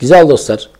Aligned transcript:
Güzel 0.00 0.28
dostlar, 0.28 0.70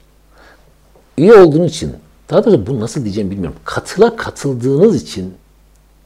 üye 1.19 1.35
olduğunuz 1.35 1.71
için, 1.71 1.93
daha 2.31 2.45
doğrusu 2.45 2.67
bunu 2.67 2.81
nasıl 2.81 3.05
diyeceğim 3.05 3.31
bilmiyorum. 3.31 3.59
Katıla 3.65 4.17
katıldığınız 4.17 5.03
için 5.03 5.35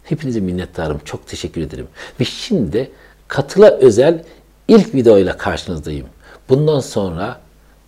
hepinize 0.05 0.41
minnettarım. 0.41 1.01
Çok 1.05 1.27
teşekkür 1.27 1.61
ederim. 1.61 1.87
Ve 2.21 2.25
şimdi 2.25 2.91
katıla 3.29 3.71
özel 3.71 4.25
ilk 4.69 4.95
videoyla 4.95 5.37
karşınızdayım. 5.37 6.07
Bundan 6.49 6.81
sonra 6.81 7.41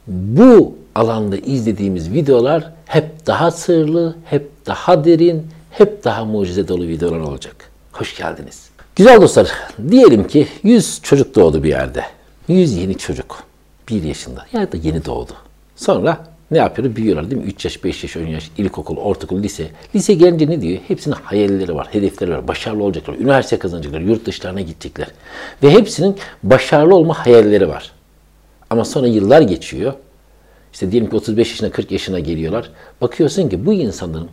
bu 0.07 0.75
alanda 0.95 1.37
izlediğimiz 1.37 2.13
videolar 2.13 2.73
hep 2.87 3.27
daha 3.27 3.51
sırlı, 3.51 4.17
hep 4.25 4.51
daha 4.67 5.05
derin, 5.05 5.47
hep 5.71 6.05
daha 6.05 6.25
mucize 6.25 6.69
dolu 6.69 6.87
videolar 6.87 7.21
olacak. 7.21 7.71
Hoş 7.93 8.17
geldiniz. 8.17 8.69
Güzel 8.97 9.21
dostlar, 9.21 9.53
diyelim 9.91 10.27
ki 10.27 10.49
100 10.63 11.03
çocuk 11.03 11.35
doğdu 11.35 11.63
bir 11.63 11.69
yerde. 11.69 12.05
100 12.49 12.77
yeni 12.77 12.99
çocuk. 12.99 13.46
1 13.89 14.03
yaşında. 14.03 14.47
Ya 14.53 14.73
da 14.73 14.77
yeni 14.77 15.05
doğdu. 15.05 15.33
Sonra 15.77 16.25
ne 16.51 16.59
yapıyor? 16.59 16.97
Büyüyorlar 16.97 17.31
değil 17.31 17.43
mi? 17.43 17.49
3 17.49 17.65
yaş, 17.65 17.85
5 17.85 18.03
yaş, 18.03 18.17
10 18.17 18.21
yaş, 18.21 18.51
ilkokul, 18.59 18.97
ortaokul, 18.97 19.43
lise. 19.43 19.69
Lise 19.95 20.15
gelince 20.15 20.47
ne 20.51 20.61
diyor? 20.61 20.79
Hepsinin 20.89 21.15
hayalleri 21.15 21.75
var, 21.75 21.89
hedefleri 21.91 22.31
var. 22.31 22.49
Başarılı 22.49 22.85
olacaklar, 22.85 23.15
üniversite 23.15 23.59
kazanacaklar, 23.59 24.01
yurt 24.01 24.27
dışlarına 24.27 24.61
gidecekler. 24.61 25.09
Ve 25.63 25.71
hepsinin 25.71 26.17
başarılı 26.43 26.95
olma 26.95 27.27
hayalleri 27.27 27.69
var. 27.69 27.93
Ama 28.71 28.85
sonra 28.85 29.07
yıllar 29.07 29.41
geçiyor. 29.41 29.93
İşte 30.73 30.93
diyelim 30.93 31.11
ki 31.11 31.17
35 31.17 31.51
yaşına 31.51 31.71
40 31.71 31.91
yaşına 31.91 32.19
geliyorlar. 32.19 32.71
Bakıyorsun 33.01 33.49
ki 33.49 33.67
bu 33.67 33.73
insanların 33.73 34.29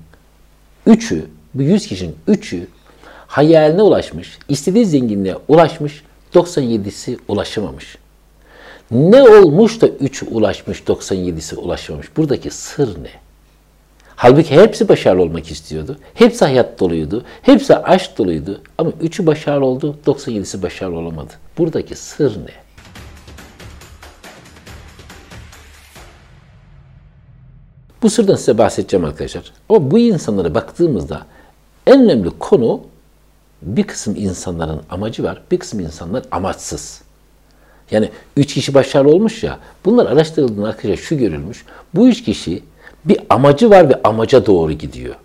üçü, 0.85 1.25
bu 1.53 1.61
100 1.61 1.87
kişinin 1.87 2.15
üçü 2.27 2.67
hayaline 3.27 3.81
ulaşmış, 3.81 4.37
istediği 4.49 4.85
zenginliğe 4.85 5.37
ulaşmış, 5.47 6.03
97'si 6.33 7.17
ulaşamamış. 7.27 7.97
Ne 8.91 9.23
olmuş 9.23 9.81
da 9.81 9.87
3'ü 9.87 10.29
ulaşmış, 10.29 10.79
97'si 10.79 11.55
ulaşamamış? 11.55 12.17
Buradaki 12.17 12.51
sır 12.51 13.03
ne? 13.03 13.09
Halbuki 14.15 14.55
hepsi 14.55 14.89
başarılı 14.89 15.21
olmak 15.21 15.51
istiyordu. 15.51 15.97
Hepsi 16.13 16.45
hayat 16.45 16.79
doluydu. 16.79 17.23
Hepsi 17.41 17.75
aşk 17.75 18.17
doluydu. 18.17 18.61
Ama 18.77 18.89
3'ü 18.89 19.25
başarılı 19.25 19.65
oldu, 19.65 19.97
97'si 20.05 20.61
başarılı 20.61 20.97
olamadı. 20.97 21.33
Buradaki 21.57 21.95
sır 21.95 22.37
ne? 22.37 22.63
Bu 28.01 28.09
sırdan 28.09 28.35
size 28.35 28.57
bahsedeceğim 28.57 29.05
arkadaşlar. 29.05 29.53
Ama 29.69 29.91
bu 29.91 29.99
insanlara 29.99 30.55
baktığımızda 30.55 31.25
en 31.87 32.01
önemli 32.01 32.29
konu 32.39 32.81
bir 33.61 33.83
kısım 33.83 34.15
insanların 34.15 34.81
amacı 34.89 35.23
var, 35.23 35.41
bir 35.51 35.59
kısım 35.59 35.79
insanlar 35.79 36.23
amaçsız. 36.31 37.01
Yani 37.93 38.09
üç 38.37 38.53
kişi 38.53 38.73
başarılı 38.73 39.11
olmuş 39.11 39.43
ya, 39.43 39.59
bunlar 39.85 40.05
araştırıldığında 40.05 40.67
arkadaşlar 40.67 41.03
şu 41.03 41.17
görülmüş, 41.17 41.65
bu 41.93 42.07
üç 42.07 42.23
kişi 42.23 42.63
bir 43.05 43.17
amacı 43.29 43.69
var 43.69 43.89
ve 43.89 44.01
amaca 44.03 44.45
doğru 44.45 44.71
gidiyor. 44.71 45.15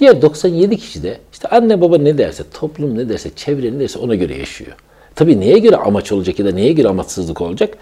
Diğer 0.00 0.22
97 0.22 0.76
kişi 0.76 1.02
de 1.02 1.18
işte 1.32 1.48
anne 1.48 1.80
baba 1.80 1.98
ne 1.98 2.18
derse, 2.18 2.44
toplum 2.54 2.98
ne 2.98 3.08
derse, 3.08 3.30
çevre 3.36 3.72
ne 3.72 3.80
derse 3.80 3.98
ona 3.98 4.14
göre 4.14 4.36
yaşıyor. 4.36 4.72
Tabii 5.14 5.40
neye 5.40 5.58
göre 5.58 5.76
amaç 5.76 6.12
olacak 6.12 6.38
ya 6.38 6.46
da 6.46 6.52
neye 6.52 6.72
göre 6.72 6.88
amaçsızlık 6.88 7.40
olacak? 7.40 7.74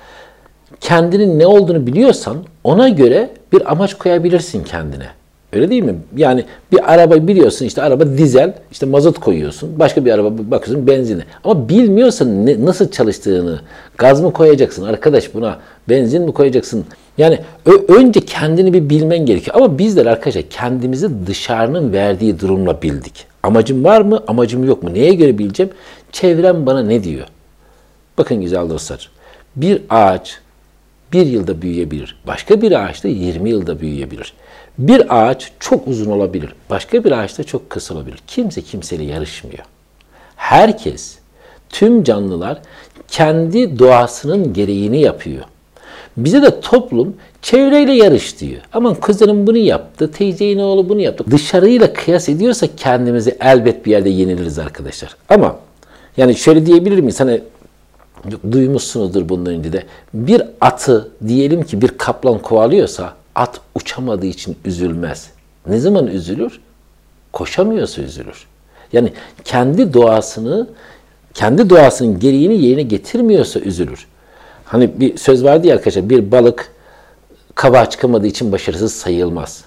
Kendinin 0.80 1.38
ne 1.38 1.46
olduğunu 1.46 1.86
biliyorsan 1.86 2.44
ona 2.64 2.88
göre 2.88 3.30
bir 3.52 3.72
amaç 3.72 3.94
koyabilirsin 3.94 4.64
kendine. 4.64 5.08
Öyle 5.52 5.70
değil 5.70 5.82
mi? 5.82 5.94
Yani 6.16 6.44
bir 6.72 6.92
araba 6.92 7.28
biliyorsun 7.28 7.66
işte 7.66 7.82
araba 7.82 8.06
dizel, 8.06 8.54
işte 8.72 8.86
mazot 8.86 9.18
koyuyorsun. 9.18 9.78
Başka 9.78 10.04
bir 10.04 10.12
araba 10.12 10.30
bakıyorsun 10.50 10.86
benzine. 10.86 11.22
Ama 11.44 11.68
bilmiyorsan 11.68 12.46
ne, 12.46 12.64
nasıl 12.64 12.90
çalıştığını, 12.90 13.60
gaz 13.98 14.20
mı 14.20 14.32
koyacaksın 14.32 14.82
arkadaş 14.82 15.34
buna, 15.34 15.58
benzin 15.88 16.22
mi 16.22 16.32
koyacaksın? 16.32 16.84
Yani 17.18 17.38
önce 17.88 18.20
kendini 18.20 18.72
bir 18.72 18.90
bilmen 18.90 19.26
gerekiyor. 19.26 19.56
Ama 19.56 19.78
bizler 19.78 20.06
arkadaşlar 20.06 20.42
kendimizi 20.50 21.26
dışarının 21.26 21.92
verdiği 21.92 22.40
durumla 22.40 22.82
bildik. 22.82 23.26
Amacım 23.42 23.84
var 23.84 24.00
mı, 24.00 24.22
amacım 24.26 24.64
yok 24.64 24.82
mu? 24.82 24.94
Neye 24.94 25.14
göre 25.14 25.38
bileceğim? 25.38 25.72
Çevrem 26.12 26.66
bana 26.66 26.82
ne 26.82 27.04
diyor? 27.04 27.26
Bakın 28.18 28.40
güzel 28.40 28.70
dostlar. 28.70 29.10
Bir 29.56 29.82
ağaç 29.90 30.38
bir 31.12 31.26
yılda 31.26 31.62
büyüyebilir. 31.62 32.16
Başka 32.26 32.62
bir 32.62 32.84
ağaç 32.84 33.04
da 33.04 33.08
20 33.08 33.50
yılda 33.50 33.80
büyüyebilir. 33.80 34.32
Bir 34.78 35.22
ağaç 35.22 35.52
çok 35.60 35.88
uzun 35.88 36.10
olabilir. 36.10 36.54
Başka 36.70 37.04
bir 37.04 37.12
ağaç 37.12 37.38
da 37.38 37.44
çok 37.44 37.70
kısa 37.70 37.94
olabilir. 37.94 38.18
Kimse 38.26 38.62
kimseyle 38.62 39.04
yarışmıyor. 39.04 39.64
Herkes, 40.36 41.18
tüm 41.68 42.04
canlılar 42.04 42.58
kendi 43.08 43.78
doğasının 43.78 44.52
gereğini 44.52 45.00
yapıyor. 45.00 45.44
Bize 46.16 46.42
de 46.42 46.60
toplum 46.60 47.16
çevreyle 47.42 47.92
yarış 47.92 48.40
diyor. 48.40 48.60
Aman 48.72 48.94
kuzenim 48.94 49.46
bunu 49.46 49.56
yaptı, 49.56 50.12
teyzenin 50.12 50.58
oğlu 50.58 50.88
bunu 50.88 51.00
yaptı. 51.00 51.24
Dışarıyla 51.30 51.92
kıyas 51.92 52.28
ediyorsak 52.28 52.70
kendimizi 52.76 53.36
elbet 53.40 53.86
bir 53.86 53.90
yerde 53.90 54.08
yeniliriz 54.08 54.58
arkadaşlar. 54.58 55.16
Ama 55.28 55.56
yani 56.16 56.34
şöyle 56.34 56.66
diyebilir 56.66 56.98
miyiz? 56.98 57.20
Hani 57.20 57.40
duymuşsunuzdur 58.52 59.28
bundan 59.28 59.54
önce 59.54 59.72
de. 59.72 59.82
Bir 60.14 60.42
atı 60.60 61.08
diyelim 61.28 61.62
ki 61.62 61.82
bir 61.82 61.88
kaplan 61.88 62.38
kovalıyorsa 62.38 63.14
at 63.38 63.60
uçamadığı 63.74 64.26
için 64.26 64.56
üzülmez. 64.64 65.30
Ne 65.66 65.78
zaman 65.78 66.06
üzülür? 66.06 66.60
Koşamıyorsa 67.32 68.02
üzülür. 68.02 68.46
Yani 68.92 69.12
kendi 69.44 69.92
doğasını, 69.92 70.68
kendi 71.34 71.70
doğasının 71.70 72.20
gereğini 72.20 72.64
yerine 72.64 72.82
getirmiyorsa 72.82 73.60
üzülür. 73.60 74.06
Hani 74.64 75.00
bir 75.00 75.16
söz 75.16 75.44
vardı 75.44 75.66
ya 75.66 75.74
arkadaşlar, 75.74 76.10
bir 76.10 76.32
balık 76.32 76.72
kava 77.54 77.90
çıkamadığı 77.90 78.26
için 78.26 78.52
başarısız 78.52 78.92
sayılmaz. 78.92 79.64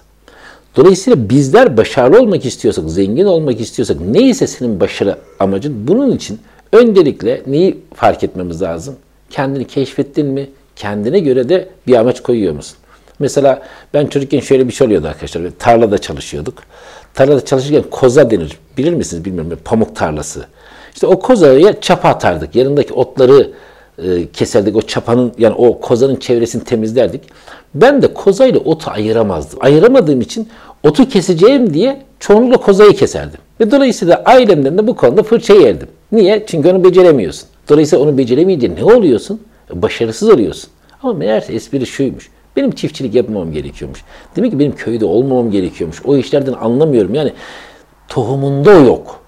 Dolayısıyla 0.76 1.28
bizler 1.28 1.76
başarılı 1.76 2.20
olmak 2.20 2.44
istiyorsak, 2.44 2.90
zengin 2.90 3.24
olmak 3.24 3.60
istiyorsak, 3.60 4.00
neyse 4.00 4.46
senin 4.46 4.80
başarı 4.80 5.18
amacın, 5.40 5.88
bunun 5.88 6.16
için 6.16 6.40
öncelikle 6.72 7.42
neyi 7.46 7.78
fark 7.94 8.24
etmemiz 8.24 8.62
lazım? 8.62 8.96
Kendini 9.30 9.66
keşfettin 9.66 10.26
mi? 10.26 10.50
Kendine 10.76 11.18
göre 11.18 11.48
de 11.48 11.68
bir 11.86 11.94
amaç 11.94 12.22
koyuyor 12.22 12.54
musun? 12.54 12.76
Mesela 13.18 13.62
ben 13.94 14.06
çocukken 14.06 14.40
şöyle 14.40 14.68
bir 14.68 14.72
şey 14.72 14.86
oluyordu 14.86 15.08
arkadaşlar. 15.08 15.42
Tarlada 15.58 15.98
çalışıyorduk. 15.98 16.62
Tarlada 17.14 17.44
çalışırken 17.44 17.84
koza 17.90 18.30
denir. 18.30 18.58
Bilir 18.78 18.92
misiniz 18.92 19.24
bilmiyorum. 19.24 19.58
Pamuk 19.64 19.96
tarlası. 19.96 20.46
İşte 20.94 21.06
o 21.06 21.18
kozaya 21.18 21.80
çapa 21.80 22.08
atardık. 22.08 22.56
Yanındaki 22.56 22.92
otları 22.92 23.50
e, 23.98 24.28
keserdik. 24.32 24.76
O 24.76 24.82
çapanın 24.82 25.32
yani 25.38 25.54
o 25.58 25.80
kozanın 25.80 26.16
çevresini 26.16 26.64
temizlerdik. 26.64 27.22
Ben 27.74 28.02
de 28.02 28.14
kozayla 28.14 28.60
otu 28.60 28.90
ayıramazdım. 28.90 29.58
Ayıramadığım 29.62 30.20
için 30.20 30.48
otu 30.82 31.08
keseceğim 31.08 31.74
diye 31.74 32.02
çoğunlukla 32.20 32.56
kozayı 32.56 32.92
keserdim. 32.92 33.40
Ve 33.60 33.70
dolayısıyla 33.70 34.22
ailemden 34.24 34.78
de 34.78 34.86
bu 34.86 34.96
konuda 34.96 35.22
fırça 35.22 35.54
yerdim. 35.54 35.88
Niye? 36.12 36.44
Çünkü 36.46 36.68
onu 36.70 36.84
beceremiyorsun. 36.84 37.48
Dolayısıyla 37.68 38.04
onu 38.04 38.18
beceremeyince 38.18 38.74
ne 38.74 38.84
oluyorsun? 38.84 39.40
Başarısız 39.72 40.28
oluyorsun. 40.28 40.70
Ama 41.02 41.12
meğerse 41.12 41.52
espri 41.52 41.86
şuymuş. 41.86 42.30
Benim 42.56 42.70
çiftçilik 42.70 43.14
yapmamam 43.14 43.52
gerekiyormuş. 43.52 44.04
Demek 44.36 44.50
ki 44.50 44.58
benim 44.58 44.76
köyde 44.76 45.04
olmamam 45.04 45.50
gerekiyormuş. 45.50 46.02
O 46.04 46.16
işlerden 46.16 46.52
anlamıyorum. 46.52 47.14
Yani 47.14 47.32
tohumunda 48.08 48.72
yok. 48.72 49.20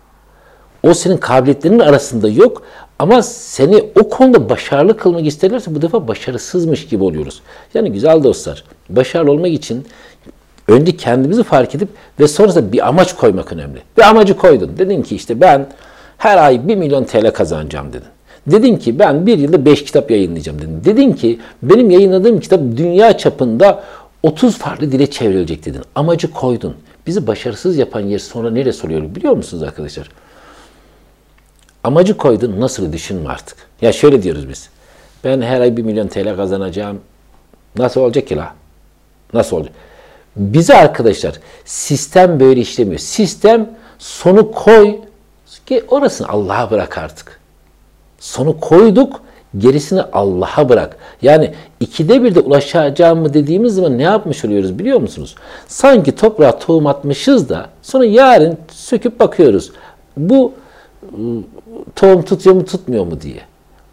O 0.83 0.95
senin 0.95 1.17
kabiliyetlerinin 1.17 1.79
arasında 1.79 2.29
yok. 2.29 2.63
Ama 2.99 3.23
seni 3.23 3.85
o 4.01 4.09
konuda 4.09 4.49
başarılı 4.49 4.97
kılmak 4.97 5.27
isterlerse 5.27 5.75
bu 5.75 5.83
defa 5.83 6.09
başarısızmış 6.09 6.87
gibi 6.87 7.05
oluyoruz. 7.05 7.43
Yani 7.75 7.93
güzel 7.93 8.23
dostlar, 8.23 8.65
başarılı 8.89 9.31
olmak 9.31 9.53
için 9.53 9.87
önce 10.69 10.97
kendimizi 10.97 11.43
fark 11.43 11.75
edip 11.75 11.89
ve 12.21 12.29
sonrasında 12.29 12.73
bir 12.73 12.89
amaç 12.89 13.17
koymak 13.17 13.53
önemli. 13.53 13.79
Bir 13.97 14.03
amacı 14.03 14.37
koydun. 14.37 14.79
Dedin 14.79 15.03
ki 15.03 15.17
işte 15.17 15.41
ben 15.41 15.69
her 16.19 16.39
ay 16.39 16.69
1 16.69 16.77
milyon 16.77 17.05
TL 17.05 17.31
kazanacağım 17.31 17.93
dedin. 17.93 18.09
Dedin 18.47 18.77
ki 18.77 18.99
ben 18.99 19.27
bir 19.27 19.39
yılda 19.39 19.65
5 19.65 19.85
kitap 19.85 20.11
yayınlayacağım 20.11 20.59
dedin. 20.59 20.85
Dedin 20.85 21.13
ki 21.13 21.41
benim 21.63 21.91
yayınladığım 21.91 22.41
kitap 22.41 22.61
dünya 22.61 23.19
çapında 23.19 23.85
30 24.23 24.59
farklı 24.59 24.93
dile 24.93 25.11
çevrilecek 25.11 25.65
dedin. 25.65 25.83
Amacı 25.95 26.31
koydun. 26.31 26.75
Bizi 27.07 27.27
başarısız 27.27 27.77
yapan 27.77 28.01
yer 28.01 28.19
sonra 28.19 28.51
neresi 28.51 28.87
oluyor 28.87 29.15
biliyor 29.15 29.37
musunuz 29.37 29.63
arkadaşlar? 29.63 30.09
Amacı 31.85 32.17
koydun 32.17 32.61
nasıl 32.61 32.93
düşünme 32.93 33.29
artık. 33.29 33.57
Ya 33.83 33.93
şöyle 33.93 34.23
diyoruz 34.23 34.49
biz. 34.49 34.69
Ben 35.25 35.41
her 35.41 35.61
ay 35.61 35.77
1 35.77 35.83
milyon 35.83 36.09
TL 36.09 36.37
kazanacağım. 36.37 37.01
Nasıl 37.79 38.01
olacak 38.01 38.29
ki 38.29 38.37
la? 38.37 38.55
Nasıl 39.33 39.57
olacak? 39.57 39.75
Bize 40.37 40.75
arkadaşlar 40.75 41.35
sistem 41.65 42.41
böyle 42.41 42.61
işlemiyor. 42.61 42.99
Sistem 42.99 43.71
sonu 43.99 44.53
koy 44.53 44.97
ki 45.67 45.85
orasını 45.89 46.29
Allah'a 46.29 46.71
bırak 46.71 46.99
artık. 46.99 47.41
Sonu 48.25 48.61
koyduk, 48.61 49.21
gerisini 49.59 50.03
Allah'a 50.03 50.69
bırak. 50.69 50.97
Yani 51.23 51.55
ikide 51.81 52.23
bir 52.23 52.35
de 52.35 52.41
ulaşacağım 52.41 53.21
mı 53.21 53.35
dediğimiz 53.35 53.75
zaman 53.75 53.99
ne 53.99 54.03
yapmış 54.03 54.45
oluyoruz 54.45 54.79
biliyor 54.79 55.01
musunuz? 55.01 55.35
Sanki 55.69 56.13
toprağa 56.13 56.59
tohum 56.59 56.87
atmışız 56.87 57.49
da 57.49 57.67
sonra 57.83 58.05
yarın 58.05 58.59
söküp 58.73 59.21
bakıyoruz. 59.21 59.73
Bu 60.17 60.53
ıı, 61.19 61.43
tohum 61.97 62.23
tutuyor 62.23 62.57
mu 62.57 62.65
tutmuyor 62.65 63.07
mu 63.07 63.21
diye. 63.21 63.41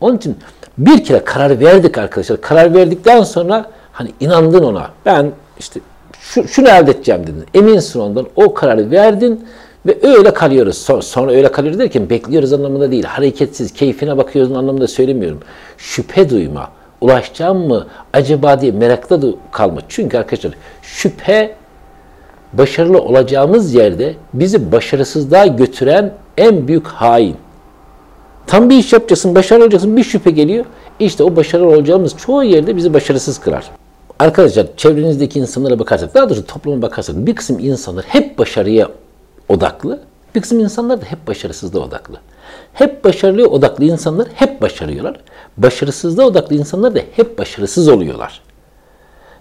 Onun 0.02 0.18
için 0.18 0.38
bir 0.78 1.04
kere 1.04 1.24
karar 1.24 1.60
verdik 1.60 1.98
arkadaşlar. 1.98 2.42
Karar 2.42 2.74
verdikten 2.74 3.24
sonra 3.24 3.72
Hani 3.92 4.12
inandın 4.20 4.64
ona. 4.64 4.90
Ben 5.06 5.32
işte 5.60 5.80
şu, 6.20 6.48
şunu 6.48 6.70
elde 6.70 6.92
edeceğim 6.92 7.22
dedin. 7.24 7.46
Eminsin 7.54 8.00
ondan. 8.00 8.28
O 8.36 8.54
kararı 8.54 8.92
verdin 8.92 9.48
ve 9.86 9.98
öyle 10.02 10.34
kalıyoruz. 10.34 10.78
Sonra, 10.78 11.02
sonra 11.02 11.32
öyle 11.32 11.52
kalıyoruz 11.52 11.80
derken 11.80 12.10
bekliyoruz 12.10 12.54
anlamında 12.54 12.92
değil. 12.92 13.04
Hareketsiz, 13.04 13.74
keyfine 13.74 14.18
bakıyoruz 14.18 14.52
anlamında 14.52 14.88
söylemiyorum. 14.88 15.40
Şüphe 15.78 16.30
duyma. 16.30 16.70
Ulaşacağım 17.02 17.68
mı 17.68 17.88
acaba 18.14 18.62
diye 18.62 18.72
merakta 18.72 19.22
da 19.22 19.28
kalma. 19.52 19.82
Çünkü 19.90 20.18
arkadaşlar 20.18 20.54
şüphe 20.82 21.56
başarılı 22.54 23.02
olacağımız 23.02 23.74
yerde 23.74 24.16
bizi 24.34 24.72
başarısızlığa 24.72 25.46
götüren 25.46 26.14
en 26.38 26.68
büyük 26.68 26.88
hain. 26.88 27.36
Tam 28.48 28.70
bir 28.70 28.78
iş 28.78 28.94
yapacaksın, 28.94 29.36
başarılı 29.36 29.64
olacaksın, 29.64 29.98
bir 29.98 30.04
şüphe 30.04 30.32
geliyor. 30.32 30.66
İşte 31.00 31.24
o 31.24 31.36
başarılı 31.36 31.68
olacağımız 31.68 32.18
çoğu 32.18 32.44
yerde 32.44 32.76
bizi 32.76 32.94
başarısız 32.94 33.40
kırar. 33.40 33.66
Arkadaşlar 34.20 34.68
çevrenizdeki 34.78 35.40
insanlara 35.40 35.80
bakarsak, 35.80 36.16
daha 36.16 36.30
doğrusu 36.30 36.46
topluma 36.46 36.82
bakarsak 36.82 37.16
bir 37.16 37.36
kısım 37.36 37.60
insanlar 37.60 38.06
hep 38.06 38.38
başarıya 38.38 38.88
odaklı, 39.52 40.00
bir 40.36 40.42
kısım 40.42 40.60
insanlar 40.60 41.02
da 41.02 41.06
hep 41.06 41.28
başarısızlığa 41.28 41.84
odaklı. 41.84 42.18
Hep 42.74 43.04
başarıya 43.04 43.48
odaklı 43.48 43.86
insanlar 43.86 44.28
hep 44.36 44.62
başarıyorlar. 44.62 45.20
Başarısızlığa 45.58 46.26
odaklı 46.26 46.56
insanlar 46.56 46.96
da 46.96 47.00
hep 47.16 47.40
başarısız 47.40 47.88
oluyorlar. 47.88 48.42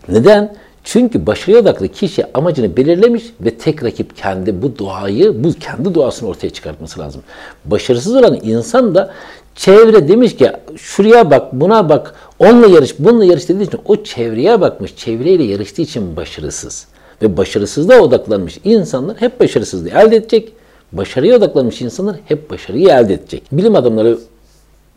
Neden? 0.08 0.56
Çünkü 0.84 1.26
başarıya 1.26 1.62
odaklı 1.62 1.88
kişi 1.88 2.36
amacını 2.36 2.76
belirlemiş 2.76 3.24
ve 3.40 3.54
tek 3.54 3.84
rakip 3.84 4.16
kendi 4.16 4.62
bu 4.62 4.78
doğayı, 4.78 5.44
bu 5.44 5.52
kendi 5.52 5.94
doğasını 5.94 6.28
ortaya 6.28 6.50
çıkartması 6.50 7.00
lazım. 7.00 7.22
Başarısız 7.64 8.16
olan 8.16 8.38
insan 8.42 8.94
da 8.94 9.12
çevre 9.54 10.08
demiş 10.08 10.36
ki 10.36 10.52
şuraya 10.76 11.30
bak, 11.30 11.52
buna 11.52 11.88
bak, 11.88 12.14
onunla 12.38 12.66
yarış, 12.66 12.98
bununla 12.98 13.24
yarış 13.24 13.48
dediği 13.48 13.64
için 13.64 13.80
o 13.84 14.02
çevreye 14.02 14.60
bakmış, 14.60 14.96
çevreyle 14.96 15.44
yarıştığı 15.44 15.82
için 15.82 16.16
başarısız. 16.16 16.86
Ve 17.22 17.36
başarısızlığa 17.36 18.00
odaklanmış 18.00 18.58
insanlar 18.64 19.16
hep 19.16 19.40
başarısızlığı 19.40 19.88
elde 19.88 20.16
edecek. 20.16 20.52
Başarıya 20.92 21.36
odaklanmış 21.36 21.82
insanlar 21.82 22.16
hep 22.24 22.50
başarıyı 22.50 22.88
elde 22.88 23.14
edecek. 23.14 23.42
Bilim 23.52 23.74
adamları 23.74 24.18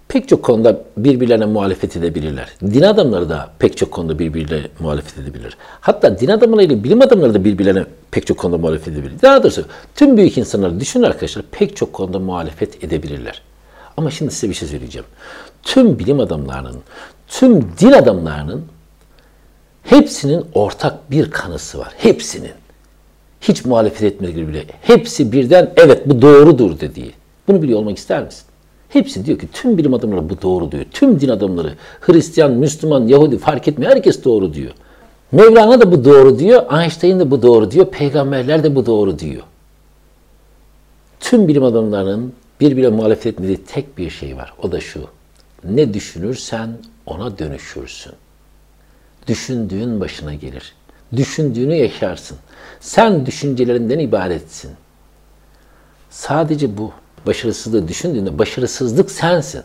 pek 0.07 0.27
çok 0.27 0.43
konuda 0.43 0.81
birbirlerine 0.97 1.45
muhalefet 1.45 1.97
edebilirler. 1.97 2.49
Din 2.61 2.81
adamları 2.81 3.29
da 3.29 3.49
pek 3.59 3.77
çok 3.77 3.91
konuda 3.91 4.19
birbirlerine 4.19 4.67
muhalefet 4.79 5.17
edebilir. 5.17 5.57
Hatta 5.81 6.19
din 6.19 6.27
adamları 6.27 6.63
ile 6.63 6.83
bilim 6.83 7.01
adamları 7.01 7.33
da 7.33 7.45
birbirlerine 7.45 7.85
pek 8.11 8.27
çok 8.27 8.37
konuda 8.37 8.57
muhalefet 8.57 8.87
edebilir. 8.87 9.13
Daha 9.21 9.43
doğrusu 9.43 9.63
tüm 9.95 10.17
büyük 10.17 10.37
insanları 10.37 10.79
düşünün 10.79 11.03
arkadaşlar 11.03 11.45
pek 11.51 11.75
çok 11.75 11.93
konuda 11.93 12.19
muhalefet 12.19 12.83
edebilirler. 12.83 13.41
Ama 13.97 14.11
şimdi 14.11 14.31
size 14.31 14.49
bir 14.49 14.53
şey 14.53 14.67
söyleyeceğim. 14.67 15.05
Tüm 15.63 15.99
bilim 15.99 16.19
adamlarının, 16.19 16.75
tüm 17.27 17.61
din 17.79 17.91
adamlarının 17.91 18.65
hepsinin 19.83 20.45
ortak 20.53 21.11
bir 21.11 21.31
kanısı 21.31 21.79
var. 21.79 21.93
Hepsinin. 21.97 22.51
Hiç 23.41 23.65
muhalefet 23.65 24.03
etmediği 24.03 24.47
bile. 24.47 24.65
Hepsi 24.81 25.31
birden 25.31 25.73
evet 25.75 26.09
bu 26.09 26.21
doğrudur 26.21 26.79
dediği. 26.79 27.11
Bunu 27.47 27.61
biliyor 27.61 27.79
olmak 27.79 27.97
ister 27.97 28.23
misin? 28.23 28.43
Hepsi 28.89 29.25
diyor 29.25 29.39
ki 29.39 29.47
tüm 29.53 29.77
bilim 29.77 29.93
adamları 29.93 30.29
bu 30.29 30.41
doğru 30.41 30.71
diyor. 30.71 30.85
Tüm 30.91 31.19
din 31.19 31.29
adamları 31.29 31.73
Hristiyan, 32.01 32.51
Müslüman, 32.51 33.07
Yahudi 33.07 33.37
fark 33.37 33.67
etmiyor. 33.67 33.91
Herkes 33.91 34.23
doğru 34.23 34.53
diyor. 34.53 34.71
Mevlana 35.31 35.81
da 35.81 35.91
bu 35.91 36.05
doğru 36.05 36.39
diyor. 36.39 36.81
Einstein 36.81 37.19
de 37.19 37.31
bu 37.31 37.41
doğru 37.41 37.71
diyor. 37.71 37.85
Peygamberler 37.85 38.63
de 38.63 38.75
bu 38.75 38.85
doğru 38.85 39.19
diyor. 39.19 39.43
Tüm 41.19 41.47
bilim 41.47 41.63
adamlarının 41.63 42.33
birbirine 42.59 42.89
muhalefet 42.89 43.25
etmediği 43.33 43.57
tek 43.57 43.97
bir 43.97 44.09
şey 44.09 44.37
var. 44.37 44.53
O 44.63 44.71
da 44.71 44.79
şu. 44.79 45.01
Ne 45.63 45.93
düşünürsen 45.93 46.69
ona 47.05 47.37
dönüşürsün. 47.37 48.13
Düşündüğün 49.27 49.99
başına 49.99 50.33
gelir. 50.33 50.73
Düşündüğünü 51.15 51.75
yaşarsın. 51.75 52.37
Sen 52.79 53.25
düşüncelerinden 53.25 53.99
ibaretsin. 53.99 54.71
Sadece 56.09 56.77
bu 56.77 56.91
başarısızlığı 57.27 57.87
düşündüğünde 57.87 58.39
başarısızlık 58.39 59.11
sensin. 59.11 59.61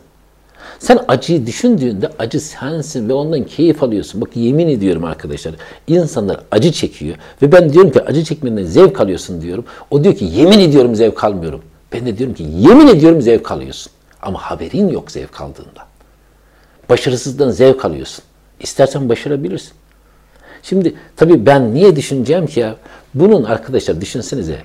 Sen 0.79 0.99
acıyı 1.07 1.45
düşündüğünde 1.45 2.09
acı 2.19 2.39
sensin 2.39 3.09
ve 3.09 3.13
ondan 3.13 3.43
keyif 3.43 3.83
alıyorsun. 3.83 4.21
Bak 4.21 4.29
yemin 4.35 4.67
ediyorum 4.67 5.03
arkadaşlar. 5.03 5.55
insanlar 5.87 6.39
acı 6.51 6.71
çekiyor 6.71 7.15
ve 7.41 7.51
ben 7.51 7.73
diyorum 7.73 7.91
ki 7.91 8.01
acı 8.01 8.23
çekmenden 8.23 8.63
zevk 8.63 9.01
alıyorsun 9.01 9.41
diyorum. 9.41 9.65
O 9.91 10.03
diyor 10.03 10.15
ki 10.15 10.25
yemin 10.25 10.59
ediyorum 10.59 10.95
zevk 10.95 11.23
almıyorum. 11.23 11.61
Ben 11.93 12.05
de 12.05 12.17
diyorum 12.17 12.35
ki 12.35 12.43
yemin 12.43 12.87
ediyorum 12.87 13.21
zevk 13.21 13.51
alıyorsun. 13.51 13.91
Ama 14.21 14.39
haberin 14.39 14.89
yok 14.89 15.11
zevk 15.11 15.41
aldığında. 15.41 15.87
Başarısızlıktan 16.89 17.51
zevk 17.51 17.85
alıyorsun. 17.85 18.23
İstersen 18.59 19.09
başarabilirsin. 19.09 19.71
Şimdi 20.63 20.93
tabii 21.15 21.45
ben 21.45 21.73
niye 21.73 21.95
düşüneceğim 21.95 22.47
ki 22.47 22.59
ya? 22.59 22.75
Bunun 23.13 23.43
arkadaşlar 23.43 24.01
düşünsenize 24.01 24.57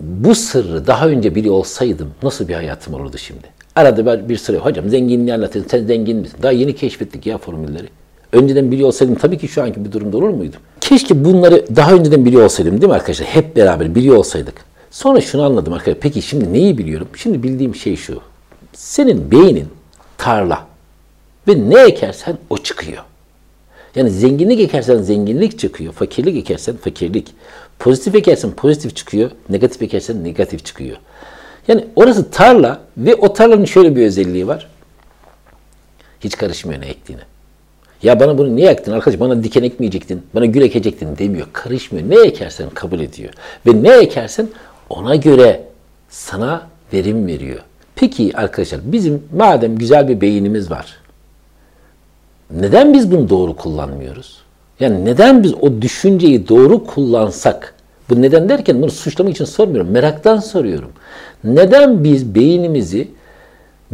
bu 0.00 0.34
sırrı 0.34 0.86
daha 0.86 1.08
önce 1.08 1.34
biri 1.34 1.50
olsaydım 1.50 2.10
nasıl 2.22 2.48
bir 2.48 2.54
hayatım 2.54 2.94
olurdu 2.94 3.18
şimdi? 3.18 3.46
Arada 3.76 4.06
ben 4.06 4.28
bir 4.28 4.36
sıra 4.36 4.56
hocam 4.56 4.88
zenginliği 4.88 5.34
anlatın 5.34 5.66
sen 5.70 5.86
zengin 5.86 6.16
misin? 6.16 6.36
Daha 6.42 6.52
yeni 6.52 6.74
keşfettik 6.74 7.26
ya 7.26 7.38
formülleri. 7.38 7.88
Önceden 8.32 8.70
biliyor 8.72 8.88
olsaydım 8.88 9.14
tabii 9.14 9.38
ki 9.38 9.48
şu 9.48 9.62
anki 9.62 9.84
bir 9.84 9.92
durumda 9.92 10.16
olur 10.16 10.28
muydum? 10.28 10.60
Keşke 10.80 11.24
bunları 11.24 11.76
daha 11.76 11.92
önceden 11.92 12.24
biliyor 12.24 12.44
olsaydım 12.44 12.80
değil 12.80 12.88
mi 12.88 12.94
arkadaşlar? 12.94 13.26
Hep 13.26 13.56
beraber 13.56 13.94
biliyor 13.94 14.16
olsaydık. 14.16 14.54
Sonra 14.90 15.20
şunu 15.20 15.42
anladım 15.42 15.72
arkadaşlar. 15.72 16.00
Peki 16.00 16.22
şimdi 16.22 16.52
neyi 16.52 16.78
biliyorum? 16.78 17.08
Şimdi 17.16 17.42
bildiğim 17.42 17.74
şey 17.74 17.96
şu. 17.96 18.20
Senin 18.72 19.30
beynin 19.30 19.66
tarla. 20.18 20.66
Ve 21.48 21.70
ne 21.70 21.80
ekersen 21.80 22.38
o 22.50 22.58
çıkıyor. 22.58 23.02
Yani 23.94 24.10
zenginlik 24.10 24.60
ekersen 24.60 24.96
zenginlik 24.96 25.58
çıkıyor. 25.58 25.92
Fakirlik 25.92 26.36
ekersen 26.36 26.76
fakirlik. 26.76 27.34
Pozitif 27.78 28.14
ekersen 28.14 28.50
pozitif 28.50 28.96
çıkıyor. 28.96 29.30
Negatif 29.48 29.82
ekersen 29.82 30.24
negatif 30.24 30.64
çıkıyor. 30.64 30.96
Yani 31.68 31.84
orası 31.96 32.30
tarla 32.30 32.80
ve 32.96 33.14
o 33.14 33.32
tarlanın 33.32 33.64
şöyle 33.64 33.96
bir 33.96 34.06
özelliği 34.06 34.46
var. 34.46 34.68
Hiç 36.20 36.36
karışmıyor 36.36 36.80
ne 36.80 36.86
ektiğine. 36.86 37.22
Ya 38.02 38.20
bana 38.20 38.38
bunu 38.38 38.56
niye 38.56 38.70
ektin 38.70 38.92
arkadaş? 38.92 39.20
Bana 39.20 39.44
diken 39.44 39.62
ekmeyecektin, 39.62 40.22
bana 40.34 40.46
gül 40.46 40.62
ekecektin 40.62 41.18
demiyor. 41.18 41.46
Karışmıyor. 41.52 42.10
Ne 42.10 42.20
ekersen 42.20 42.70
kabul 42.70 43.00
ediyor. 43.00 43.32
Ve 43.66 43.82
ne 43.82 43.92
ekersen 43.92 44.48
ona 44.90 45.16
göre 45.16 45.62
sana 46.08 46.66
verim 46.92 47.26
veriyor. 47.26 47.60
Peki 47.96 48.36
arkadaşlar 48.36 48.80
bizim 48.84 49.22
madem 49.36 49.78
güzel 49.78 50.08
bir 50.08 50.20
beynimiz 50.20 50.70
var. 50.70 51.01
Neden 52.60 52.94
biz 52.94 53.10
bunu 53.10 53.28
doğru 53.28 53.56
kullanmıyoruz? 53.56 54.42
Yani 54.80 55.04
neden 55.04 55.42
biz 55.42 55.54
o 55.54 55.82
düşünceyi 55.82 56.48
doğru 56.48 56.84
kullansak? 56.84 57.74
Bu 58.10 58.22
neden 58.22 58.48
derken 58.48 58.82
bunu 58.82 58.90
suçlamak 58.90 59.34
için 59.34 59.44
sormuyorum. 59.44 59.90
Meraktan 59.90 60.38
soruyorum. 60.38 60.92
Neden 61.44 62.04
biz 62.04 62.34
beynimizi 62.34 63.08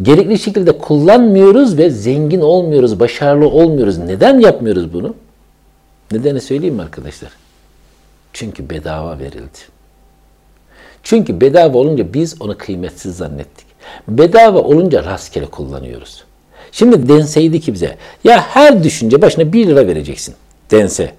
gerekli 0.02 0.38
şekilde 0.38 0.78
kullanmıyoruz 0.78 1.78
ve 1.78 1.90
zengin 1.90 2.40
olmuyoruz, 2.40 3.00
başarılı 3.00 3.48
olmuyoruz? 3.48 3.98
Neden 3.98 4.38
yapmıyoruz 4.38 4.92
bunu? 4.92 5.14
Nedeni 6.12 6.40
söyleyeyim 6.40 6.74
mi 6.74 6.82
arkadaşlar? 6.82 7.30
Çünkü 8.32 8.70
bedava 8.70 9.18
verildi. 9.18 9.58
Çünkü 11.02 11.40
bedava 11.40 11.78
olunca 11.78 12.14
biz 12.14 12.42
onu 12.42 12.58
kıymetsiz 12.58 13.16
zannettik. 13.16 13.66
Bedava 14.08 14.58
olunca 14.58 15.04
rastgele 15.04 15.46
kullanıyoruz. 15.46 16.24
Şimdi 16.78 17.08
denseydi 17.08 17.60
ki 17.60 17.74
bize 17.74 17.96
ya 18.24 18.40
her 18.40 18.84
düşünce 18.84 19.22
başına 19.22 19.52
1 19.52 19.66
lira 19.66 19.86
vereceksin 19.86 20.34
dense. 20.70 21.12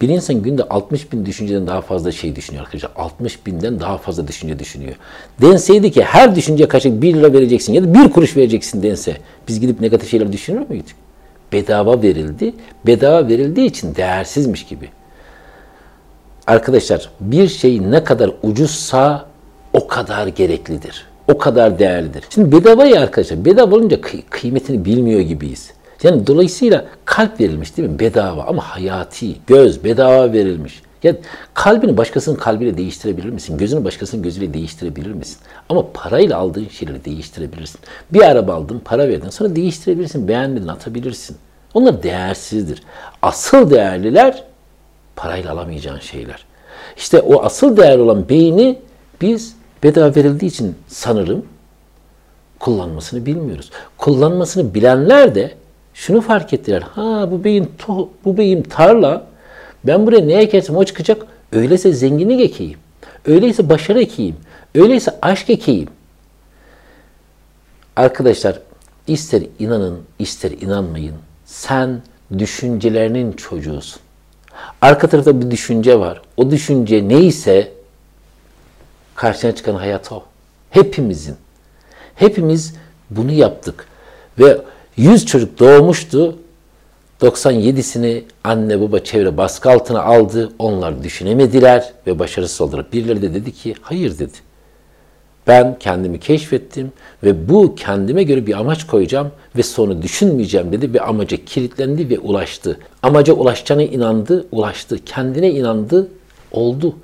Bir 0.00 0.08
insan 0.08 0.42
günde 0.42 0.62
60 0.62 1.12
bin 1.12 1.26
düşünceden 1.26 1.66
daha 1.66 1.80
fazla 1.80 2.12
şey 2.12 2.36
düşünüyor 2.36 2.64
arkadaşlar. 2.64 2.90
60 2.96 3.46
binden 3.46 3.80
daha 3.80 3.98
fazla 3.98 4.28
düşünce 4.28 4.58
düşünüyor. 4.58 4.94
Denseydi 5.40 5.90
ki 5.90 6.02
her 6.02 6.34
düşünceye 6.36 6.68
karşı 6.68 7.02
1 7.02 7.14
lira 7.14 7.32
vereceksin 7.32 7.72
ya 7.72 7.82
da 7.82 7.94
1 7.94 8.10
kuruş 8.10 8.36
vereceksin 8.36 8.82
dense. 8.82 9.16
Biz 9.48 9.60
gidip 9.60 9.80
negatif 9.80 10.10
şeyler 10.10 10.32
düşünür 10.32 10.62
müydük? 10.68 10.96
Bedava 11.52 12.02
verildi. 12.02 12.54
Bedava 12.86 13.28
verildiği 13.28 13.66
için 13.66 13.94
değersizmiş 13.94 14.66
gibi. 14.66 14.88
Arkadaşlar 16.46 17.10
bir 17.20 17.48
şey 17.48 17.90
ne 17.90 18.04
kadar 18.04 18.30
ucuzsa 18.42 19.26
o 19.72 19.88
kadar 19.88 20.26
gereklidir. 20.26 21.06
O 21.34 21.38
kadar 21.38 21.78
değerlidir. 21.78 22.24
Şimdi 22.30 22.52
bedava 22.52 22.84
ya 22.84 23.00
arkadaşlar. 23.00 23.44
Bedava 23.44 23.74
olunca 23.74 23.96
kıy- 23.96 24.22
kıymetini 24.30 24.84
bilmiyor 24.84 25.20
gibiyiz. 25.20 25.70
Yani 26.02 26.26
dolayısıyla 26.26 26.84
kalp 27.04 27.40
verilmiş 27.40 27.76
değil 27.76 27.88
mi? 27.88 27.98
Bedava 27.98 28.42
ama 28.44 28.62
hayati. 28.62 29.36
Göz 29.46 29.84
bedava 29.84 30.32
verilmiş. 30.32 30.82
Ya 31.02 31.16
kalbini 31.54 31.96
başkasının 31.96 32.36
kalbiyle 32.36 32.76
değiştirebilir 32.76 33.30
misin? 33.30 33.58
Gözünü 33.58 33.84
başkasının 33.84 34.22
gözüyle 34.22 34.54
değiştirebilir 34.54 35.12
misin? 35.12 35.36
Ama 35.68 35.86
parayla 35.94 36.38
aldığın 36.38 36.68
şeyleri 36.68 37.04
değiştirebilirsin. 37.04 37.80
Bir 38.12 38.22
araba 38.22 38.54
aldın, 38.54 38.82
para 38.84 39.08
verdin, 39.08 39.30
sonra 39.30 39.56
değiştirebilirsin, 39.56 40.28
beğenmedin, 40.28 40.68
atabilirsin. 40.68 41.36
Onlar 41.74 42.02
değersizdir. 42.02 42.82
Asıl 43.22 43.70
değerliler 43.70 44.44
parayla 45.16 45.52
alamayacağın 45.52 45.98
şeyler. 46.00 46.44
İşte 46.96 47.20
o 47.20 47.42
asıl 47.42 47.76
değer 47.76 47.98
olan 47.98 48.28
beyni 48.28 48.78
biz 49.20 49.56
bedava 49.82 50.16
verildiği 50.16 50.50
için 50.50 50.74
sanırım 50.88 51.46
kullanmasını 52.58 53.26
bilmiyoruz. 53.26 53.70
Kullanmasını 53.98 54.74
bilenler 54.74 55.34
de 55.34 55.54
Şunu 55.94 56.20
fark 56.20 56.52
ettiler. 56.52 56.82
Ha 56.82 57.28
bu 57.30 57.44
beyin 57.44 57.70
to, 57.78 58.08
bu 58.24 58.36
beyin 58.36 58.62
tarla. 58.62 59.26
Ben 59.84 60.06
buraya 60.06 60.20
ne 60.20 60.34
ekersem 60.34 60.76
o 60.76 60.84
çıkacak. 60.84 61.26
Öyleyse 61.52 61.92
zenginlik 61.92 62.40
ekeyim. 62.40 62.78
Öyleyse 63.26 63.68
başarı 63.68 64.02
ekeyim. 64.02 64.36
Öyleyse 64.74 65.18
aşk 65.22 65.50
ekeyim. 65.50 65.88
Arkadaşlar 67.96 68.58
ister 69.06 69.42
inanın 69.58 70.00
ister 70.18 70.50
inanmayın. 70.50 71.14
Sen 71.44 72.02
düşüncelerinin 72.38 73.32
çocuğusun. 73.32 74.00
Arka 74.80 75.08
tarafta 75.08 75.40
bir 75.40 75.50
düşünce 75.50 75.98
var. 75.98 76.22
O 76.36 76.50
düşünce 76.50 77.08
neyse 77.08 77.72
karşına 79.20 79.54
çıkan 79.54 79.74
hayat 79.74 80.12
o. 80.12 80.22
Hepimizin. 80.70 81.36
Hepimiz 82.14 82.74
bunu 83.10 83.32
yaptık. 83.32 83.86
Ve 84.38 84.58
100 84.96 85.26
çocuk 85.26 85.58
doğmuştu. 85.58 86.38
97'sini 87.20 88.22
anne 88.44 88.80
baba 88.80 88.98
çevre 88.98 89.36
baskı 89.36 89.70
altına 89.70 90.02
aldı. 90.02 90.52
Onlar 90.58 91.02
düşünemediler 91.02 91.92
ve 92.06 92.18
başarısız 92.18 92.60
oldular. 92.60 92.86
Birileri 92.92 93.22
de 93.22 93.34
dedi 93.34 93.52
ki 93.52 93.74
hayır 93.80 94.18
dedi. 94.18 94.36
Ben 95.46 95.76
kendimi 95.80 96.20
keşfettim 96.20 96.92
ve 97.22 97.48
bu 97.48 97.74
kendime 97.74 98.22
göre 98.22 98.46
bir 98.46 98.58
amaç 98.58 98.86
koyacağım 98.86 99.32
ve 99.56 99.62
sonra 99.62 100.02
düşünmeyeceğim 100.02 100.72
dedi 100.72 100.94
ve 100.94 101.00
amaca 101.00 101.36
kilitlendi 101.36 102.10
ve 102.10 102.18
ulaştı. 102.18 102.78
Amaca 103.02 103.32
ulaşacağına 103.32 103.82
inandı, 103.82 104.46
ulaştı. 104.52 105.04
Kendine 105.04 105.50
inandı, 105.50 106.08
oldu. 106.52 106.96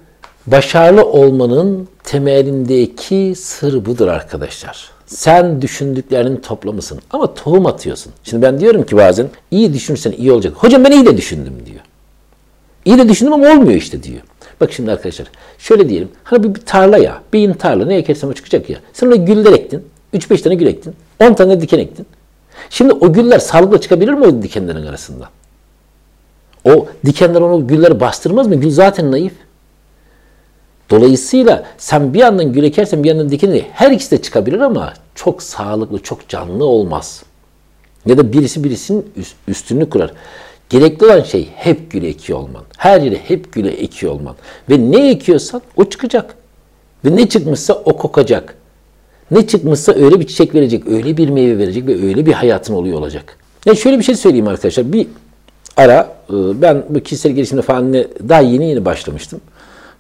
Başarılı 0.47 1.05
olmanın 1.05 1.89
temelindeki 2.05 3.35
sır 3.37 3.85
budur 3.85 4.09
arkadaşlar. 4.09 4.91
Sen 5.07 5.63
düşündüklerinin 5.63 6.37
toplamısın 6.37 7.01
ama 7.11 7.35
tohum 7.35 7.67
atıyorsun. 7.67 8.13
Şimdi 8.25 8.43
ben 8.43 8.61
diyorum 8.61 8.83
ki 8.83 8.97
bazen 8.97 9.29
iyi 9.51 9.75
düşünürsen 9.75 10.13
iyi 10.13 10.33
olacak. 10.33 10.55
Hocam 10.57 10.85
ben 10.85 10.91
iyi 10.91 11.07
de 11.07 11.17
düşündüm 11.17 11.55
diyor. 11.67 11.81
İyi 12.85 12.99
de 12.99 13.09
düşündüm 13.09 13.33
ama 13.33 13.49
olmuyor 13.49 13.79
işte 13.79 14.03
diyor. 14.03 14.21
Bak 14.61 14.73
şimdi 14.73 14.93
arkadaşlar 14.93 15.27
şöyle 15.59 15.89
diyelim. 15.89 16.09
Hani 16.25 16.43
bir, 16.43 16.55
bir 16.55 16.61
tarla 16.61 16.99
ya. 16.99 17.23
Bir 17.33 17.55
tarla 17.55 17.85
ne 17.85 17.97
ekersen 17.97 18.29
o 18.29 18.33
çıkacak 18.33 18.71
ya. 18.71 18.79
Sen 18.93 19.07
orada 19.07 19.17
güller 19.17 19.53
ektin. 19.53 19.85
3-5 20.15 20.43
tane 20.43 20.55
gül 20.55 20.67
ektin. 20.67 20.95
10 21.21 21.35
tane 21.35 21.61
diken 21.61 21.79
ektin. 21.79 22.07
Şimdi 22.71 22.93
o 22.93 23.13
güller 23.13 23.39
sağlıklı 23.39 23.81
çıkabilir 23.81 24.13
mi 24.13 24.27
o 24.27 24.43
dikenlerin 24.43 24.87
arasında? 24.87 25.29
O 26.65 26.87
dikenler 27.07 27.41
onu 27.41 27.67
gülleri 27.67 28.01
bastırmaz 28.01 28.47
mı? 28.47 28.55
Gül 28.55 28.71
zaten 28.71 29.13
naif. 29.13 29.33
Dolayısıyla 30.91 31.65
sen 31.79 32.15
bir 32.15 32.19
yandan 32.19 32.53
gül 32.53 32.65
ekersen 32.65 33.05
bir 33.05 33.09
yandan 33.09 33.31
diken 33.31 33.63
her 33.73 33.91
ikisi 33.91 34.11
de 34.11 34.23
çıkabilir 34.23 34.61
ama 34.61 34.95
çok 35.15 35.43
sağlıklı, 35.43 35.99
çok 35.99 36.29
canlı 36.29 36.65
olmaz. 36.65 37.23
Ya 38.07 38.19
da 38.19 38.33
birisi 38.33 38.65
birisinin 38.65 39.13
üstünlüğü 39.49 39.91
kurar. 39.91 40.13
Gerekli 40.71 41.07
olan 41.07 41.21
şey 41.23 41.49
hep 41.55 41.91
güle 41.91 42.09
ekiyor 42.09 42.39
olman. 42.39 42.63
Her 42.77 43.01
yere 43.01 43.17
hep 43.17 43.53
güle 43.53 43.71
ekiyor 43.71 44.13
olman. 44.13 44.35
Ve 44.71 44.91
ne 44.91 45.11
ekiyorsan 45.11 45.63
o 45.77 45.85
çıkacak. 45.85 46.35
Ve 47.05 47.17
ne 47.17 47.29
çıkmışsa 47.29 47.75
o 47.75 47.97
kokacak. 47.97 48.55
Ne 49.31 49.47
çıkmışsa 49.47 49.93
öyle 49.93 50.21
bir 50.21 50.27
çiçek 50.27 50.55
verecek, 50.55 50.87
öyle 50.87 51.17
bir 51.17 51.29
meyve 51.29 51.59
verecek 51.59 51.87
ve 51.87 52.07
öyle 52.07 52.27
bir 52.27 52.33
hayatın 52.33 52.75
oluyor 52.75 52.99
olacak. 52.99 53.39
Yani 53.67 53.77
şöyle 53.77 53.99
bir 53.99 54.05
şey 54.05 54.15
söyleyeyim 54.15 54.49
arkadaşlar. 54.49 54.93
Bir 54.93 55.07
ara 55.77 56.17
e, 56.31 56.35
ben 56.63 56.85
bu 56.89 57.01
kişisel 57.01 57.33
gelişimde 57.33 57.63
falan 57.63 57.95
daha 58.29 58.41
yeni 58.41 58.69
yeni 58.69 58.85
başlamıştım. 58.85 59.41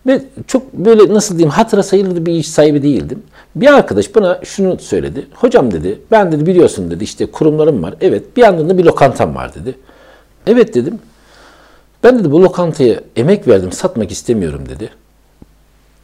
Ve 0.06 0.22
çok 0.46 0.72
böyle 0.72 1.14
nasıl 1.14 1.34
diyeyim 1.34 1.50
hatıra 1.50 1.82
sayılır 1.82 2.26
bir 2.26 2.32
iş 2.32 2.48
sahibi 2.48 2.82
değildim. 2.82 3.22
Bir 3.56 3.74
arkadaş 3.74 4.14
bana 4.14 4.40
şunu 4.44 4.78
söyledi. 4.78 5.26
Hocam 5.34 5.70
dedi 5.70 6.00
ben 6.10 6.32
dedi 6.32 6.46
biliyorsun 6.46 6.90
dedi 6.90 7.04
işte 7.04 7.26
kurumlarım 7.26 7.82
var. 7.82 7.94
Evet 8.00 8.36
bir 8.36 8.42
yandan 8.42 8.68
da 8.68 8.78
bir 8.78 8.84
lokantam 8.84 9.34
var 9.34 9.54
dedi. 9.54 9.74
Evet 10.46 10.74
dedim. 10.74 10.98
Ben 12.02 12.18
dedi 12.18 12.32
bu 12.32 12.42
lokantaya 12.42 13.00
emek 13.16 13.48
verdim 13.48 13.72
satmak 13.72 14.10
istemiyorum 14.10 14.68
dedi. 14.68 14.90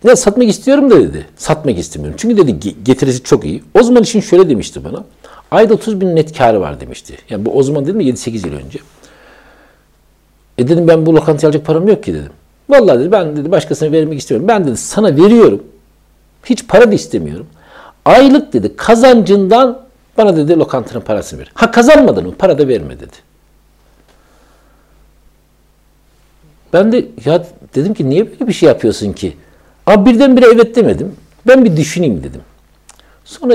Ne 0.04 0.16
satmak 0.16 0.48
istiyorum 0.48 0.90
da 0.90 1.00
dedi. 1.00 1.26
Satmak 1.36 1.78
istemiyorum. 1.78 2.16
Çünkü 2.20 2.36
dedi 2.36 2.74
getirisi 2.84 3.22
çok 3.22 3.44
iyi. 3.44 3.62
O 3.74 3.82
zaman 3.82 4.02
için 4.02 4.20
şöyle 4.20 4.48
demişti 4.48 4.84
bana. 4.84 5.04
Ayda 5.50 5.74
30 5.74 6.00
bin 6.00 6.16
net 6.16 6.38
karı 6.38 6.60
var 6.60 6.80
demişti. 6.80 7.16
Yani 7.30 7.46
bu 7.46 7.56
o 7.56 7.62
zaman 7.62 7.86
dedim 7.86 8.00
7-8 8.00 8.46
yıl 8.46 8.54
önce. 8.54 8.78
E 10.58 10.68
dedim 10.68 10.88
ben 10.88 11.06
bu 11.06 11.14
lokantaya 11.14 11.48
alacak 11.48 11.66
param 11.66 11.88
yok 11.88 12.04
ki 12.04 12.14
dedim. 12.14 12.32
Vallahi 12.68 13.00
dedi 13.00 13.12
ben 13.12 13.36
dedi 13.36 13.50
başkasına 13.50 13.92
vermek 13.92 14.18
istiyorum. 14.18 14.48
Ben 14.48 14.66
dedi 14.66 14.76
sana 14.76 15.16
veriyorum. 15.16 15.62
Hiç 16.44 16.68
para 16.68 16.90
da 16.90 16.94
istemiyorum. 16.94 17.46
Aylık 18.04 18.52
dedi 18.52 18.76
kazancından 18.76 19.82
bana 20.18 20.36
dedi 20.36 20.58
lokantanın 20.58 21.00
parasını 21.00 21.40
ver. 21.40 21.50
Ha 21.54 21.70
kazanmadın 21.70 22.26
mı 22.26 22.34
para 22.38 22.58
da 22.58 22.68
verme 22.68 23.00
dedi. 23.00 23.16
Ben 26.72 26.92
de 26.92 27.04
ya 27.24 27.46
dedim 27.74 27.94
ki 27.94 28.10
niye 28.10 28.26
böyle 28.30 28.46
bir 28.46 28.52
şey 28.52 28.68
yapıyorsun 28.68 29.12
ki? 29.12 29.36
Ama 29.86 30.06
birdenbire 30.06 30.46
evet 30.54 30.76
demedim. 30.76 31.16
Ben 31.46 31.64
bir 31.64 31.76
düşüneyim 31.76 32.22
dedim. 32.22 32.40
Sonra 33.24 33.54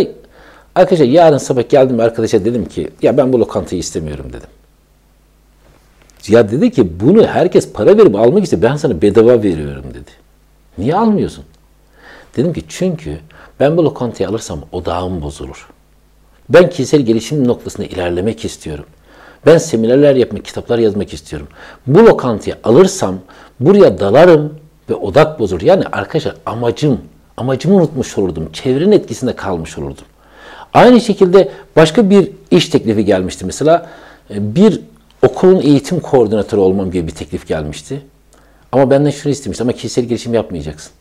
arkadaşlar 0.76 1.06
yarın 1.06 1.38
sabah 1.38 1.70
geldim 1.70 2.00
arkadaşa 2.00 2.46
dedim 2.46 2.66
ki 2.66 2.90
ya 3.02 3.18
ben 3.18 3.34
bu 3.34 3.40
lokantayı 3.40 3.80
istemiyorum 3.80 4.26
dedim. 4.30 4.50
Ya 6.30 6.52
dedi 6.52 6.72
ki 6.72 7.00
bunu 7.00 7.28
herkes 7.28 7.74
para 7.74 7.98
verip 7.98 8.16
almak 8.16 8.44
istiyor. 8.44 8.62
Ben 8.62 8.76
sana 8.76 9.02
bedava 9.02 9.44
veriyorum 9.44 9.86
dedi. 9.90 10.12
Niye 10.78 10.96
almıyorsun? 10.96 11.44
Dedim 12.38 12.54
ki 12.54 12.64
çünkü 12.68 13.18
ben 13.60 13.78
bu 13.78 13.86
lokantayı 13.86 14.30
alırsam 14.30 14.60
odağım 14.72 15.22
bozulur. 15.22 15.70
Ben 16.50 16.70
kişisel 16.70 17.02
gelişim 17.02 17.48
noktasında 17.48 17.88
ilerlemek 17.88 18.46
istiyorum. 18.46 18.86
Ben 19.46 19.58
seminerler 19.58 20.16
yapmak, 20.16 20.46
kitaplar 20.46 20.80
yazmak 20.80 21.14
istiyorum. 21.14 21.48
Bu 21.88 22.06
lokantayı 22.06 22.56
alırsam 22.64 23.16
buraya 23.60 24.00
dalarım 24.00 24.54
ve 24.90 24.96
odak 24.96 25.40
bozulur. 25.40 25.62
Yani 25.62 25.84
arkadaşlar 25.92 26.36
amacım, 26.46 27.02
amacımı 27.38 27.76
unutmuş 27.76 28.18
olurdum. 28.18 28.50
Çevrenin 28.54 28.92
etkisinde 28.92 29.36
kalmış 29.36 29.78
olurdum. 29.78 30.06
Aynı 30.74 31.02
şekilde 31.02 31.52
başka 31.76 32.10
bir 32.10 32.32
iş 32.52 32.70
teklifi 32.70 33.06
gelmişti. 33.06 33.46
Mesela 33.46 33.90
e, 34.30 34.56
bir 34.56 34.82
okulun 35.22 35.62
eğitim 35.62 36.00
koordinatörü 36.00 36.62
olmam 36.62 36.92
gibi 36.92 37.08
bir 37.08 37.12
teklif 37.12 37.48
gelmişti. 37.48 38.02
Ama 38.72 38.92
benden 38.92 39.10
şunu 39.10 39.32
istemişti 39.32 39.64
ama 39.64 39.72
kişisel 39.72 40.06
gelişim 40.06 40.34
yapmayacaksın. 40.34 40.92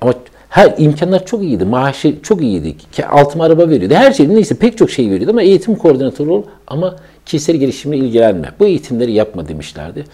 Ama 0.00 0.14
her 0.48 0.74
imkanlar 0.78 1.26
çok 1.26 1.42
iyiydi. 1.42 1.64
Maaşı 1.64 2.22
çok 2.22 2.42
iyiydi. 2.42 2.76
Altıma 3.10 3.44
araba 3.44 3.68
veriyordu. 3.68 3.94
Her 3.94 4.12
şey 4.12 4.28
neyse 4.28 4.54
pek 4.54 4.78
çok 4.78 4.90
şey 4.90 5.10
veriyordu 5.10 5.30
ama 5.30 5.42
eğitim 5.42 5.76
koordinatörü 5.76 6.30
ol 6.30 6.42
ama 6.66 6.96
kişisel 7.26 7.56
gelişimle 7.56 7.96
ilgilenme. 7.96 8.52
Bu 8.60 8.66
eğitimleri 8.66 9.12
yapma 9.12 9.48
demişlerdi. 9.48 10.04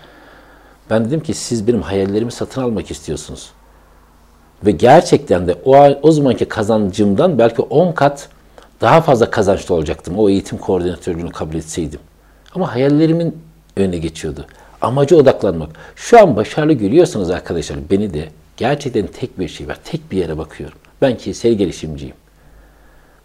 Ben 0.91 1.05
dedim 1.05 1.21
ki 1.21 1.35
siz 1.35 1.67
benim 1.67 1.83
hayallerimi 1.83 2.33
satın 2.33 2.63
almak 2.63 2.91
istiyorsunuz. 2.91 3.51
Ve 4.67 4.71
gerçekten 4.71 5.47
de 5.47 5.55
o, 5.65 5.77
o 6.03 6.13
zamanki 6.13 6.45
kazancımdan 6.45 7.39
belki 7.39 7.63
10 7.63 7.93
kat 7.93 8.29
daha 8.81 9.01
fazla 9.01 9.31
kazançlı 9.31 9.75
olacaktım. 9.75 10.19
O 10.19 10.29
eğitim 10.29 10.59
koordinatörlüğünü 10.59 11.31
kabul 11.31 11.55
etseydim. 11.55 12.01
Ama 12.59 12.75
hayallerimin 12.75 13.37
önüne 13.77 13.99
geçiyordu. 13.99 14.47
Amaca 14.81 15.17
odaklanmak. 15.17 15.71
Şu 15.97 16.21
an 16.21 16.37
başarılı 16.37 16.73
görüyorsanız 16.73 17.31
arkadaşlar 17.31 17.79
beni 17.91 18.15
de 18.15 18.29
gerçekten 18.57 19.07
tek 19.07 19.39
bir 19.39 19.49
şey 19.49 19.69
var. 19.69 19.79
Tek 19.85 20.13
bir 20.13 20.17
yere 20.17 20.39
bakıyorum. 20.39 20.79
Ben 21.03 21.17
kişisel 21.17 21.53
gelişimciyim. 21.53 22.15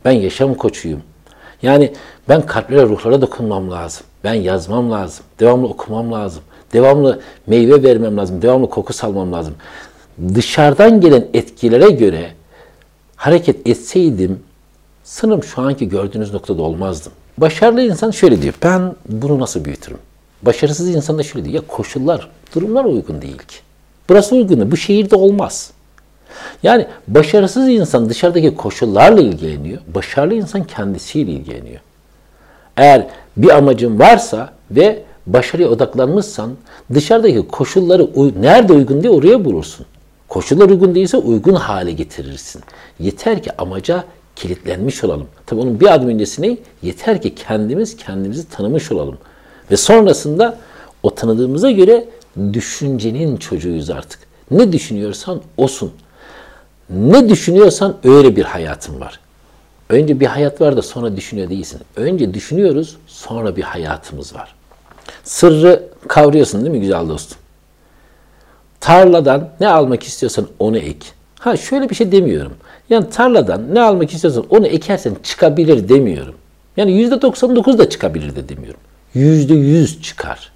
Ben 0.05 0.11
yaşam 0.11 0.53
koçuyum. 0.53 1.01
Yani 1.61 1.93
ben 2.29 2.45
kalplere, 2.45 2.83
ruhlara 2.83 3.21
dokunmam 3.21 3.71
lazım. 3.71 4.05
Ben 4.23 4.33
yazmam 4.33 4.91
lazım. 4.91 5.25
Devamlı 5.39 5.67
okumam 5.67 6.11
lazım. 6.11 6.43
Devamlı 6.73 7.21
meyve 7.47 7.83
vermem 7.83 8.17
lazım. 8.17 8.41
Devamlı 8.41 8.69
koku 8.69 8.93
salmam 8.93 9.33
lazım. 9.33 9.53
Dışarıdan 10.35 11.01
gelen 11.01 11.27
etkilere 11.33 11.89
göre 11.89 12.31
hareket 13.15 13.67
etseydim 13.67 14.39
sanırım 15.03 15.43
şu 15.43 15.61
anki 15.61 15.89
gördüğünüz 15.89 16.33
noktada 16.33 16.61
olmazdım. 16.61 17.13
Başarılı 17.37 17.81
insan 17.81 18.11
şöyle 18.11 18.41
diyor. 18.41 18.53
Ben 18.63 18.95
bunu 19.09 19.39
nasıl 19.39 19.65
büyütürüm? 19.65 19.97
Başarısız 20.41 20.89
insan 20.89 21.17
da 21.17 21.23
şöyle 21.23 21.45
diyor. 21.45 21.55
Ya 21.55 21.67
koşullar, 21.67 22.29
durumlar 22.55 22.85
uygun 22.85 23.21
değil 23.21 23.37
ki. 23.37 23.55
Burası 24.09 24.35
uygun 24.35 24.57
değil. 24.57 24.71
Bu 24.71 24.77
şehirde 24.77 25.15
olmaz. 25.15 25.71
Yani 26.63 26.87
başarısız 27.07 27.69
insan 27.69 28.09
dışarıdaki 28.09 28.55
koşullarla 28.55 29.21
ilgileniyor. 29.21 29.79
Başarılı 29.95 30.33
insan 30.33 30.63
kendisiyle 30.63 31.31
ilgileniyor. 31.31 31.81
Eğer 32.77 33.07
bir 33.37 33.49
amacın 33.49 33.99
varsa 33.99 34.53
ve 34.71 35.03
başarıya 35.27 35.69
odaklanmışsan 35.69 36.51
dışarıdaki 36.93 37.47
koşulları 37.47 38.09
nerede 38.41 38.73
uygun 38.73 39.03
diye 39.03 39.11
oraya 39.13 39.45
bulursun. 39.45 39.85
Koşullar 40.27 40.69
uygun 40.69 40.95
değilse 40.95 41.17
uygun 41.17 41.55
hale 41.55 41.91
getirirsin. 41.91 42.61
Yeter 42.99 43.43
ki 43.43 43.51
amaca 43.57 44.03
kilitlenmiş 44.35 45.03
olalım. 45.03 45.27
Tabi 45.45 45.61
onun 45.61 45.79
bir 45.79 45.93
adım 45.93 46.09
öncesi 46.09 46.41
ne? 46.41 46.57
Yeter 46.81 47.21
ki 47.21 47.35
kendimiz 47.35 47.97
kendimizi 47.97 48.49
tanımış 48.49 48.91
olalım. 48.91 49.17
Ve 49.71 49.77
sonrasında 49.77 50.57
o 51.03 51.15
tanıdığımıza 51.15 51.71
göre 51.71 52.05
düşüncenin 52.53 53.37
çocuğuyuz 53.37 53.89
artık. 53.89 54.19
Ne 54.51 54.71
düşünüyorsan 54.71 55.41
osun. 55.57 55.91
Ne 56.89 57.29
düşünüyorsan 57.29 57.97
öyle 58.03 58.35
bir 58.35 58.43
hayatın 58.43 58.99
var. 58.99 59.19
Önce 59.89 60.19
bir 60.19 60.25
hayat 60.25 60.61
var 60.61 60.77
da 60.77 60.81
sonra 60.81 61.15
düşünüyor 61.15 61.49
değilsin. 61.49 61.81
Önce 61.95 62.33
düşünüyoruz, 62.33 62.97
sonra 63.07 63.55
bir 63.55 63.61
hayatımız 63.61 64.35
var. 64.35 64.55
Sırrı 65.23 65.83
kavruyorsun 66.07 66.61
değil 66.61 66.71
mi 66.71 66.81
güzel 66.81 67.09
dostum? 67.09 67.37
Tarladan 68.79 69.49
ne 69.59 69.67
almak 69.67 70.03
istiyorsan 70.03 70.47
onu 70.59 70.77
ek. 70.77 71.07
Ha 71.43 71.57
şöyle 71.57 71.89
bir 71.89 71.95
şey 71.95 72.11
demiyorum. 72.11 72.53
Yani 72.89 73.09
tarladan 73.09 73.75
ne 73.75 73.81
almak 73.81 74.13
istiyorsan 74.13 74.45
onu 74.49 74.67
ekersen 74.67 75.15
çıkabilir 75.23 75.89
demiyorum. 75.89 76.33
Yani 76.77 76.91
yüzde 76.91 77.21
99 77.21 77.79
da 77.79 77.89
çıkabilir 77.89 78.35
de 78.35 78.49
demiyorum. 78.49 78.79
Yüzde 79.13 79.53
yüz 79.53 80.01
çıkar. 80.01 80.51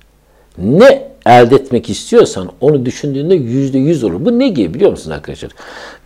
Ne 0.57 1.09
elde 1.25 1.55
etmek 1.55 1.89
istiyorsan 1.89 2.49
onu 2.61 2.85
düşündüğünde 2.85 3.35
yüzde 3.35 3.77
yüz 3.77 4.03
olur. 4.03 4.25
Bu 4.25 4.39
ne 4.39 4.47
gibi 4.47 4.73
biliyor 4.73 4.91
musunuz 4.91 5.15
arkadaşlar? 5.15 5.51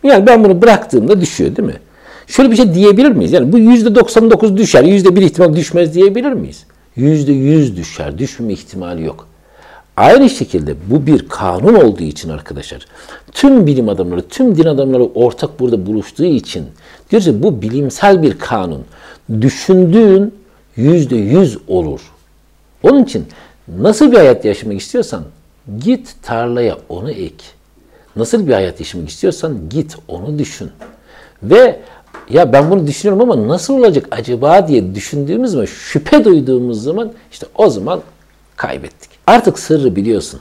Yani 0.03 0.27
ben 0.27 0.43
bunu 0.43 0.61
bıraktığımda 0.61 1.21
düşüyor 1.21 1.55
değil 1.55 1.67
mi? 1.67 1.79
Şöyle 2.27 2.51
bir 2.51 2.55
şey 2.55 2.73
diyebilir 2.73 3.11
miyiz? 3.11 3.31
Yani 3.31 3.51
bu 3.51 3.59
yüzde 3.59 3.95
99 3.95 4.57
düşer, 4.57 4.83
yüzde 4.83 5.15
bir 5.15 5.21
ihtimal 5.21 5.55
düşmez 5.55 5.93
diyebilir 5.93 6.31
miyiz? 6.31 6.65
Yüzde 6.95 7.31
yüz 7.31 7.77
düşer, 7.77 8.17
düşmeme 8.17 8.53
ihtimali 8.53 9.03
yok. 9.03 9.27
Aynı 9.97 10.29
şekilde 10.29 10.75
bu 10.89 11.07
bir 11.07 11.29
kanun 11.29 11.73
olduğu 11.73 12.03
için 12.03 12.29
arkadaşlar, 12.29 12.85
tüm 13.31 13.67
bilim 13.67 13.89
adamları, 13.89 14.27
tüm 14.27 14.57
din 14.57 14.65
adamları 14.65 15.03
ortak 15.03 15.59
burada 15.59 15.85
buluştuğu 15.85 16.25
için 16.25 16.65
diyoruz 17.11 17.25
ki 17.25 17.43
bu 17.43 17.61
bilimsel 17.61 18.23
bir 18.23 18.39
kanun. 18.39 18.85
Düşündüğün 19.41 20.35
yüzde 20.75 21.15
yüz 21.15 21.57
olur. 21.67 22.01
Onun 22.83 23.03
için 23.03 23.25
nasıl 23.77 24.11
bir 24.11 24.17
hayat 24.17 24.45
yaşamak 24.45 24.79
istiyorsan 24.81 25.23
git 25.79 26.15
tarlaya 26.21 26.77
onu 26.89 27.11
ek. 27.11 27.45
Nasıl 28.15 28.47
bir 28.47 28.53
hayat 28.53 28.79
yaşamak 28.79 29.09
istiyorsan 29.09 29.69
git 29.69 29.95
onu 30.07 30.39
düşün. 30.39 30.71
Ve 31.43 31.79
ya 32.29 32.53
ben 32.53 32.71
bunu 32.71 32.87
düşünüyorum 32.87 33.31
ama 33.31 33.47
nasıl 33.47 33.73
olacak 33.73 34.07
acaba 34.11 34.67
diye 34.67 34.95
düşündüğümüz 34.95 35.51
zaman, 35.51 35.65
şüphe 35.65 36.25
duyduğumuz 36.25 36.83
zaman 36.83 37.11
işte 37.31 37.47
o 37.55 37.69
zaman 37.69 38.01
kaybettik. 38.55 39.09
Artık 39.31 39.59
sırrı 39.59 39.95
biliyorsun. 39.95 40.39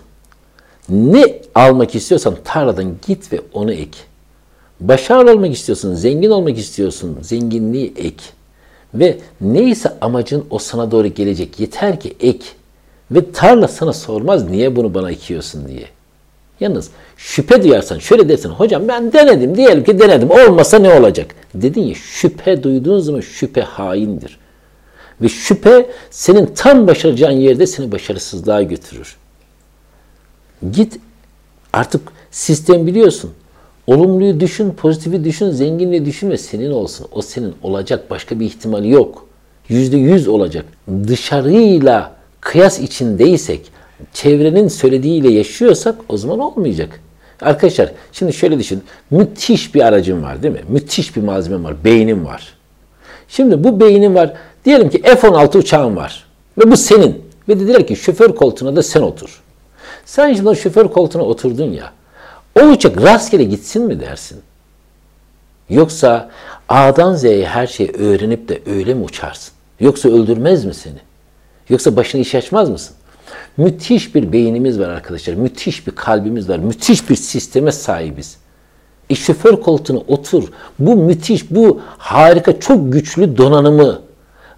Ne 0.89 1.39
almak 1.55 1.95
istiyorsan 1.95 2.37
tarladan 2.45 2.95
git 3.07 3.33
ve 3.33 3.41
onu 3.53 3.73
ek. 3.73 3.99
Başarılı 4.81 5.33
olmak 5.33 5.53
istiyorsun, 5.53 5.95
zengin 5.95 6.31
olmak 6.31 6.59
istiyorsun, 6.59 7.19
zenginliği 7.23 7.93
ek. 7.97 8.25
Ve 8.95 9.19
neyse 9.41 9.93
amacın 10.01 10.45
o 10.51 10.59
sana 10.59 10.91
doğru 10.91 11.07
gelecek. 11.07 11.61
Yeter 11.61 12.01
ki 12.01 12.17
ek. 12.21 12.45
Ve 13.11 13.33
tarla 13.33 13.69
sana 13.69 13.93
sormaz 13.93 14.51
niye 14.51 14.77
bunu 14.77 14.95
bana 14.95 15.11
ekiyorsun 15.11 15.69
diye. 15.69 15.87
Yalnız 16.61 16.91
şüphe 17.17 17.63
duyarsan 17.63 17.99
şöyle 17.99 18.29
dersin 18.29 18.49
hocam 18.49 18.89
ben 18.89 19.13
denedim 19.13 19.57
diyelim 19.57 19.85
ki 19.85 19.99
denedim 19.99 20.31
olmasa 20.31 20.79
ne 20.79 20.95
olacak? 20.95 21.35
Dedin 21.55 21.83
ya 21.83 21.95
şüphe 21.95 22.63
duyduğun 22.63 22.99
zaman 22.99 23.21
şüphe 23.21 23.63
haindir. 23.63 24.39
Ve 25.23 25.29
şüphe 25.29 25.91
senin 26.11 26.47
tam 26.47 26.87
başaracağın 26.87 27.33
yerde 27.33 27.67
seni 27.67 27.93
başarısızlığa 27.93 28.63
götürür. 28.63 29.17
Git 30.73 30.99
artık 31.73 32.03
sistem 32.31 32.87
biliyorsun. 32.87 33.31
Olumluyu 33.87 34.41
düşün, 34.41 34.71
pozitifi 34.71 35.25
düşün, 35.25 35.51
zenginliği 35.51 36.07
düşün 36.07 36.31
ve 36.31 36.39
senin 36.39 36.71
olsun. 36.71 37.07
O 37.13 37.23
senin 37.23 37.55
olacak 37.63 38.11
başka 38.11 38.41
bir 38.41 38.47
ihtimali 38.47 38.91
yok. 38.91 39.27
Yüzde 39.69 39.97
yüz 39.97 40.29
olacak. 40.29 40.65
Dışarıyla 41.09 42.13
kıyas 42.41 42.79
içindeysek, 42.79 43.73
çevrenin 44.13 44.69
söylediğiyle 44.69 45.33
yaşıyorsak 45.33 45.97
o 46.09 46.17
zaman 46.17 46.39
olmayacak. 46.39 47.01
Arkadaşlar 47.41 47.93
şimdi 48.13 48.33
şöyle 48.33 48.59
düşün. 48.59 48.83
Müthiş 49.11 49.75
bir 49.75 49.81
aracım 49.81 50.23
var 50.23 50.43
değil 50.43 50.55
mi? 50.55 50.61
Müthiş 50.69 51.17
bir 51.17 51.23
malzemem 51.23 51.65
var. 51.65 51.75
Beynim 51.85 52.25
var. 52.25 52.55
Şimdi 53.29 53.65
bu 53.65 53.81
beynim 53.81 54.15
var. 54.15 54.35
Diyelim 54.65 54.91
ki 54.91 55.03
F-16 55.03 55.59
uçağın 55.59 55.97
var. 55.97 56.27
Ve 56.59 56.71
bu 56.71 56.77
senin. 56.77 57.25
Ve 57.49 57.61
dediler 57.61 57.87
ki 57.87 57.97
şoför 57.97 58.35
koltuğuna 58.35 58.77
da 58.77 58.83
sen 58.83 59.03
otur. 59.03 59.43
Sen 60.05 60.35
şimdi 60.35 60.49
o 60.49 60.55
şoför 60.55 60.89
koltuğuna 60.89 61.23
oturdun 61.23 61.73
ya. 61.73 61.93
O 62.61 62.65
uçak 62.65 63.03
rastgele 63.03 63.45
gitsin 63.45 63.83
mi 63.83 64.01
dersin? 64.01 64.41
Yoksa 65.69 66.31
A'dan 66.69 67.15
Z'ye 67.15 67.47
her 67.47 67.67
şeyi 67.67 67.91
öğrenip 67.91 68.49
de 68.49 68.63
öyle 68.67 68.95
mi 68.95 69.05
uçarsın? 69.05 69.53
Yoksa 69.81 70.09
öldürmez 70.09 70.65
mi 70.65 70.75
seni? 70.75 70.99
Yoksa 71.69 71.97
başına 71.97 72.21
iş 72.21 72.35
açmaz 72.35 72.71
mısın? 72.71 72.97
Müthiş 73.57 74.15
bir 74.15 74.33
beynimiz 74.33 74.81
var 74.81 74.89
arkadaşlar. 74.89 75.35
Müthiş 75.35 75.87
bir 75.87 75.93
kalbimiz 75.93 76.49
var. 76.49 76.59
Müthiş 76.59 77.11
bir 77.11 77.17
sisteme 77.17 77.73
sahibiz. 77.73 78.37
E 79.11 79.15
şoför 79.15 79.61
koltuğuna 79.61 79.99
otur. 79.99 80.49
Bu 80.79 80.97
müthiş, 80.97 81.51
bu 81.51 81.81
harika, 81.99 82.61
çok 82.61 82.93
güçlü 82.93 83.37
donanımı 83.37 84.01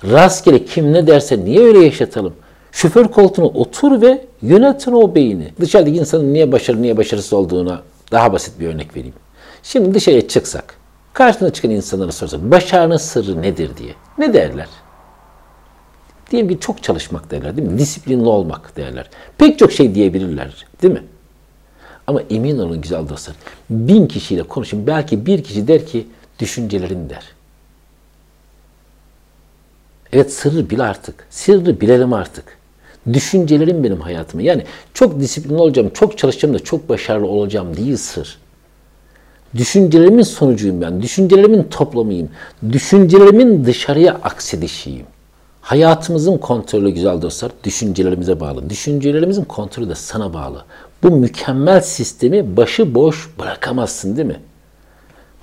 rastgele 0.05 0.65
kim 0.65 0.93
ne 0.93 1.07
derse 1.07 1.45
niye 1.45 1.61
öyle 1.61 1.79
yaşatalım? 1.85 2.35
Şoför 2.73 3.09
koltuğuna 3.09 3.47
otur 3.47 4.01
ve 4.03 4.25
yönetin 4.43 4.93
o 4.93 5.15
beyni. 5.15 5.49
Dışarıdaki 5.61 5.97
insanın 5.97 6.35
niye 6.35 6.53
başarılı, 6.53 6.83
niye 6.83 6.97
başarısız 6.97 7.33
olduğuna 7.33 7.83
daha 8.13 8.33
basit 8.33 8.61
bir 8.61 8.67
örnek 8.67 8.97
vereyim. 8.97 9.15
Şimdi 9.63 9.95
dışarıya 9.95 10.29
çıksak, 10.29 10.75
karşına 11.13 11.51
çıkan 11.51 11.71
insanlara 11.71 12.13
sorsak, 12.13 12.41
başarının 12.41 12.97
sırrı 12.97 13.43
nedir 13.43 13.71
diye. 13.77 13.95
Ne 14.19 14.35
derler? 14.35 14.69
Diyelim 16.31 16.49
ki 16.49 16.61
çok 16.61 16.83
çalışmak 16.83 17.31
derler 17.31 17.57
değil 17.57 17.69
mi? 17.69 17.79
Disiplinli 17.79 18.29
olmak 18.29 18.77
derler. 18.77 19.11
Pek 19.39 19.59
çok 19.59 19.73
şey 19.73 19.95
diyebilirler 19.95 20.67
değil 20.83 20.95
mi? 20.95 21.03
Ama 22.07 22.21
emin 22.31 22.59
olun 22.59 22.81
güzel 22.81 23.09
dostlar. 23.09 23.37
Bin 23.71 24.07
kişiyle 24.07 24.43
konuşun. 24.43 24.87
Belki 24.87 25.27
bir 25.27 25.45
kişi 25.45 25.69
der 25.69 25.87
ki 25.87 26.07
düşüncelerin 26.39 27.11
der. 27.11 27.25
Evet 30.13 30.33
sırrı 30.33 30.71
bil 30.71 30.81
artık. 30.81 31.27
Sırrı 31.31 31.81
bilelim 31.81 32.13
artık. 32.13 32.45
Düşüncelerim 33.13 33.85
benim 33.85 34.01
hayatımı. 34.01 34.43
Yani 34.43 34.65
çok 34.95 35.21
disiplinli 35.21 35.59
olacağım, 35.59 35.91
çok 35.95 36.19
çalışacağım 36.19 36.55
da 36.55 36.59
çok 36.59 36.89
başarılı 36.89 37.27
olacağım 37.27 37.77
değil 37.77 37.97
sır. 37.97 38.39
Düşüncelerimin 39.57 40.23
sonucuyum 40.23 40.81
ben. 40.81 41.03
Düşüncelerimin 41.03 41.63
toplamıyım. 41.63 42.29
Düşüncelerimin 42.73 43.65
dışarıya 43.65 44.15
aksedişiyim. 44.15 45.07
Hayatımızın 45.61 46.39
kontrolü 46.39 46.91
güzel 46.91 47.23
dostlar 47.23 47.53
düşüncelerimize 47.65 48.41
bağlı. 48.41 48.71
Düşüncelerimizin 48.71 49.45
kontrolü 49.45 49.89
de 49.89 49.95
sana 49.95 50.35
bağlı. 50.35 50.65
Bu 51.03 51.11
mükemmel 51.11 51.81
sistemi 51.81 52.57
başı 52.57 52.95
boş 52.95 53.31
bırakamazsın 53.39 54.17
değil 54.17 54.29
mi? 54.29 54.41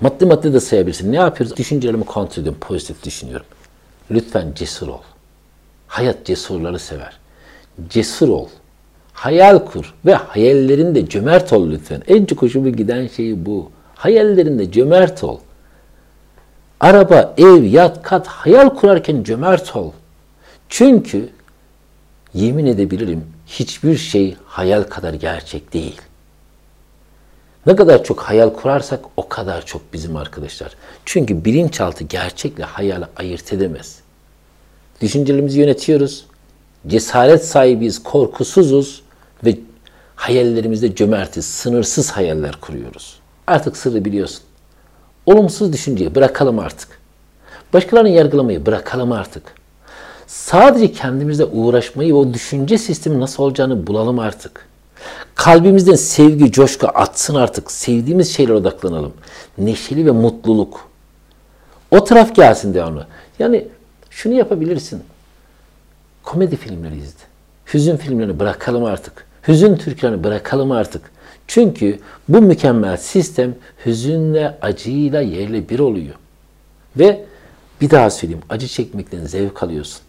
Maddi 0.00 0.26
maddi 0.26 0.52
de 0.52 0.60
sayabilirsin. 0.60 1.12
Ne 1.12 1.16
yapıyoruz? 1.16 1.56
Düşüncelerimi 1.56 2.04
kontrol 2.04 2.42
ediyorum. 2.42 2.60
Pozitif 2.60 3.04
düşünüyorum. 3.04 3.46
Lütfen 4.10 4.52
cesur 4.54 4.88
ol. 4.88 5.00
Hayat 5.86 6.26
cesurları 6.26 6.78
sever. 6.78 7.18
Cesur 7.88 8.28
ol. 8.28 8.48
Hayal 9.12 9.58
kur 9.64 9.94
ve 10.06 10.14
hayallerinde 10.14 11.08
cömert 11.08 11.52
ol 11.52 11.70
lütfen. 11.70 12.02
En 12.08 12.24
çok 12.24 12.42
hoşuma 12.42 12.68
giden 12.68 13.06
şey 13.06 13.46
bu. 13.46 13.70
Hayallerinde 13.94 14.72
cömert 14.72 15.24
ol. 15.24 15.38
Araba, 16.80 17.34
ev, 17.38 17.62
yat, 17.62 18.02
kat, 18.02 18.26
hayal 18.26 18.68
kurarken 18.68 19.22
cömert 19.22 19.76
ol. 19.76 19.92
Çünkü 20.68 21.28
yemin 22.34 22.66
edebilirim 22.66 23.24
hiçbir 23.46 23.96
şey 23.96 24.36
hayal 24.44 24.82
kadar 24.82 25.14
gerçek 25.14 25.72
değil. 25.72 26.00
Ne 27.66 27.76
kadar 27.76 28.04
çok 28.04 28.20
hayal 28.20 28.50
kurarsak 28.50 29.00
o 29.16 29.28
kadar 29.28 29.66
çok 29.66 29.92
bizim 29.92 30.16
arkadaşlar. 30.16 30.72
Çünkü 31.04 31.44
bilinçaltı 31.44 32.04
gerçekle 32.04 32.64
hayali 32.64 33.04
ayırt 33.16 33.52
edemez. 33.52 33.98
Düşüncelerimizi 35.00 35.60
yönetiyoruz. 35.60 36.26
Cesaret 36.86 37.44
sahibiyiz, 37.44 38.02
korkusuzuz 38.02 39.02
ve 39.44 39.58
hayallerimizde 40.16 40.94
cömertiz, 40.94 41.44
sınırsız 41.44 42.10
hayaller 42.10 42.56
kuruyoruz. 42.60 43.18
Artık 43.46 43.76
sırrı 43.76 44.04
biliyorsun. 44.04 44.40
Olumsuz 45.26 45.72
düşünceyi 45.72 46.14
bırakalım 46.14 46.58
artık. 46.58 47.00
Başkalarını 47.72 48.08
yargılamayı 48.08 48.66
bırakalım 48.66 49.12
artık. 49.12 49.42
Sadece 50.26 50.92
kendimizle 50.92 51.44
uğraşmayı 51.44 52.12
ve 52.12 52.16
o 52.16 52.34
düşünce 52.34 52.78
sistemi 52.78 53.20
nasıl 53.20 53.42
olacağını 53.42 53.86
bulalım 53.86 54.18
artık. 54.18 54.69
Kalbimizden 55.34 55.94
sevgi, 55.94 56.52
coşku 56.52 56.86
atsın 56.86 57.34
artık. 57.34 57.70
Sevdiğimiz 57.70 58.34
şeylere 58.34 58.54
odaklanalım. 58.54 59.12
Neşeli 59.58 60.06
ve 60.06 60.10
mutluluk. 60.10 60.88
O 61.90 62.04
taraf 62.04 62.34
gelsin 62.34 62.74
devamlı. 62.74 63.06
Yani 63.38 63.68
şunu 64.10 64.34
yapabilirsin. 64.34 65.02
Komedi 66.22 66.56
filmleri 66.56 66.96
izle. 66.96 67.24
Hüzün 67.74 67.96
filmlerini 67.96 68.38
bırakalım 68.38 68.84
artık. 68.84 69.26
Hüzün 69.48 69.76
türkülerini 69.76 70.24
bırakalım 70.24 70.72
artık. 70.72 71.02
Çünkü 71.46 71.98
bu 72.28 72.42
mükemmel 72.42 72.96
sistem 72.96 73.54
hüzünle, 73.86 74.58
acıyla 74.62 75.20
yerle 75.20 75.68
bir 75.68 75.78
oluyor. 75.78 76.14
Ve 76.96 77.24
bir 77.80 77.90
daha 77.90 78.10
söyleyeyim, 78.10 78.42
acı 78.48 78.68
çekmekten 78.68 79.24
zevk 79.26 79.62
alıyorsun. 79.62 80.02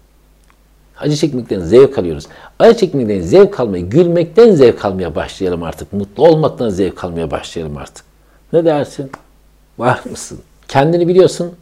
Acı 1.02 1.16
çekmekten 1.16 1.60
zevk 1.60 1.98
alıyoruz. 1.98 2.28
Acı 2.60 2.80
çekmekten 2.80 3.22
zevk 3.22 3.60
almayı, 3.60 3.90
gülmekten 3.90 4.52
zevk 4.52 4.86
almaya 4.86 5.16
başlayalım 5.16 5.64
artık. 5.64 5.94
Mutlu 5.94 6.28
olmaktan 6.28 6.70
zevk 6.70 7.04
almaya 7.04 7.32
başlayalım 7.32 7.78
artık. 7.78 8.06
Ne 8.54 8.66
dersin? 8.66 9.12
Var 9.78 10.02
mısın? 10.12 10.40
Kendini 10.68 11.08
biliyorsun. 11.08 11.56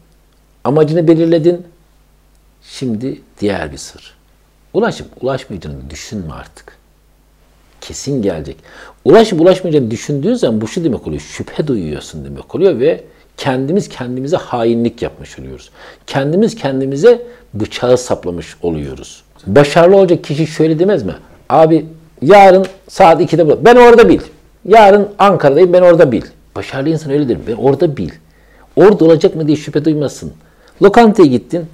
Amacını 0.63 1.07
belirledin. 1.07 1.67
Şimdi 2.63 3.21
diğer 3.39 3.71
bir 3.71 3.77
sır. 3.77 4.17
Ulaşıp 4.73 5.07
ulaşmayacağını 5.23 5.89
düşünme 5.89 6.33
artık. 6.33 6.77
Kesin 7.81 8.21
gelecek. 8.21 8.57
Ulaşıp 9.05 9.41
ulaşmayacağını 9.41 9.91
düşündüğün 9.91 10.33
zaman 10.33 10.61
bu 10.61 10.67
şu 10.67 10.83
demek 10.83 11.07
oluyor. 11.07 11.21
Şüphe 11.21 11.67
duyuyorsun 11.67 12.25
demek 12.25 12.55
oluyor 12.55 12.79
ve 12.79 13.03
kendimiz 13.37 13.89
kendimize 13.89 14.37
hainlik 14.37 15.01
yapmış 15.01 15.39
oluyoruz. 15.39 15.69
Kendimiz 16.07 16.55
kendimize 16.55 17.27
bıçağı 17.53 17.97
saplamış 17.97 18.55
oluyoruz. 18.61 19.23
Başarılı 19.47 19.97
olacak 19.97 20.23
kişi 20.23 20.47
şöyle 20.47 20.79
demez 20.79 21.03
mi? 21.03 21.15
Abi 21.49 21.85
yarın 22.21 22.65
saat 22.87 23.21
2'de 23.21 23.47
bul. 23.47 23.57
Ben 23.61 23.75
orada 23.75 24.09
bil. 24.09 24.19
Yarın 24.65 25.09
Ankara'dayım 25.19 25.73
ben 25.73 25.81
orada 25.81 26.11
bil. 26.11 26.21
Başarılı 26.55 26.89
insan 26.89 27.11
öyledir. 27.11 27.37
Ben 27.47 27.53
orada 27.53 27.97
bil. 27.97 28.09
Orada 28.75 29.05
olacak 29.05 29.35
mı 29.35 29.47
diye 29.47 29.57
şüphe 29.57 29.85
duymasın. 29.85 30.33
Lokantaya 30.81 31.27
gittin. 31.27 31.65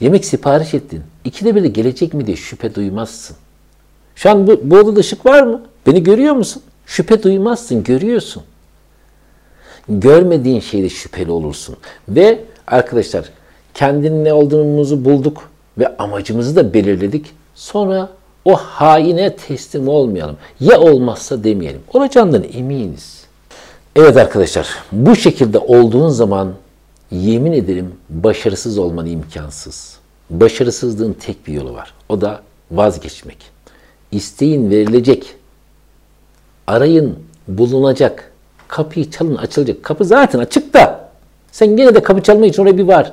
Yemek 0.00 0.24
sipariş 0.24 0.74
ettin. 0.74 1.02
İkide 1.24 1.54
bir 1.54 1.62
de 1.62 1.68
gelecek 1.68 2.14
mi 2.14 2.26
diye 2.26 2.36
şüphe 2.36 2.74
duymazsın. 2.74 3.36
Şu 4.14 4.30
an 4.30 4.46
bu, 4.46 4.60
bu 4.62 4.76
odada 4.76 5.00
ışık 5.00 5.26
var 5.26 5.42
mı? 5.42 5.62
Beni 5.86 6.02
görüyor 6.02 6.34
musun? 6.34 6.62
Şüphe 6.86 7.22
duymazsın, 7.22 7.84
görüyorsun. 7.84 8.42
Görmediğin 9.88 10.60
şeyde 10.60 10.88
şüpheli 10.88 11.30
olursun. 11.30 11.76
Ve 12.08 12.40
arkadaşlar 12.66 13.24
kendinin 13.74 14.24
ne 14.24 14.32
olduğumuzu 14.32 15.04
bulduk 15.04 15.50
ve 15.78 15.96
amacımızı 15.96 16.56
da 16.56 16.74
belirledik. 16.74 17.26
Sonra 17.54 18.08
o 18.44 18.56
haine 18.56 19.36
teslim 19.36 19.88
olmayalım. 19.88 20.36
Ya 20.60 20.80
olmazsa 20.80 21.44
demeyelim. 21.44 21.80
Olacağından 21.92 22.44
eminiz. 22.52 23.24
Evet 23.96 24.16
arkadaşlar 24.16 24.68
bu 24.92 25.16
şekilde 25.16 25.58
olduğun 25.58 26.08
zaman 26.08 26.52
yemin 27.10 27.52
ederim 27.52 27.94
başarısız 28.10 28.78
olman 28.78 29.06
imkansız. 29.06 29.96
Başarısızlığın 30.30 31.12
tek 31.12 31.46
bir 31.46 31.52
yolu 31.52 31.74
var. 31.74 31.94
O 32.08 32.20
da 32.20 32.40
vazgeçmek. 32.70 33.38
İsteğin 34.12 34.70
verilecek. 34.70 35.34
Arayın 36.66 37.18
bulunacak. 37.48 38.32
Kapıyı 38.68 39.10
çalın 39.10 39.36
açılacak. 39.36 39.82
Kapı 39.82 40.04
zaten 40.04 40.38
açık 40.38 40.74
da. 40.74 41.08
Sen 41.52 41.76
gene 41.76 41.94
de 41.94 42.02
kapı 42.02 42.22
çalma 42.22 42.46
için 42.46 42.62
oraya 42.62 42.78
bir 42.78 42.82
var. 42.82 43.12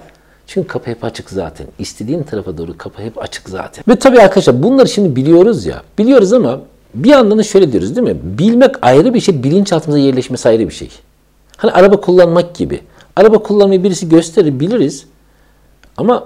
Çünkü 0.49 0.67
kapı 0.67 0.91
hep 0.91 1.03
açık 1.03 1.29
zaten. 1.29 1.67
İstediğin 1.79 2.23
tarafa 2.23 2.57
doğru 2.57 2.77
kapı 2.77 3.01
hep 3.01 3.23
açık 3.23 3.49
zaten. 3.49 3.83
Ve 3.87 3.95
tabii 3.95 4.21
arkadaşlar 4.21 4.63
bunları 4.63 4.87
şimdi 4.87 5.15
biliyoruz 5.15 5.65
ya. 5.65 5.83
Biliyoruz 5.97 6.33
ama 6.33 6.61
bir 6.93 7.09
yandan 7.09 7.37
da 7.37 7.43
şöyle 7.43 7.71
diyoruz 7.71 7.95
değil 7.95 8.07
mi? 8.07 8.17
Bilmek 8.23 8.75
ayrı 8.81 9.13
bir 9.13 9.19
şey, 9.19 9.43
bilinçaltımıza 9.43 9.99
yerleşmesi 9.99 10.49
ayrı 10.49 10.67
bir 10.67 10.73
şey. 10.73 10.89
Hani 11.57 11.71
araba 11.71 12.01
kullanmak 12.01 12.55
gibi. 12.55 12.81
Araba 13.15 13.37
kullanmayı 13.37 13.83
birisi 13.83 14.09
gösterir, 14.09 14.59
biliriz. 14.59 15.05
Ama 15.97 16.25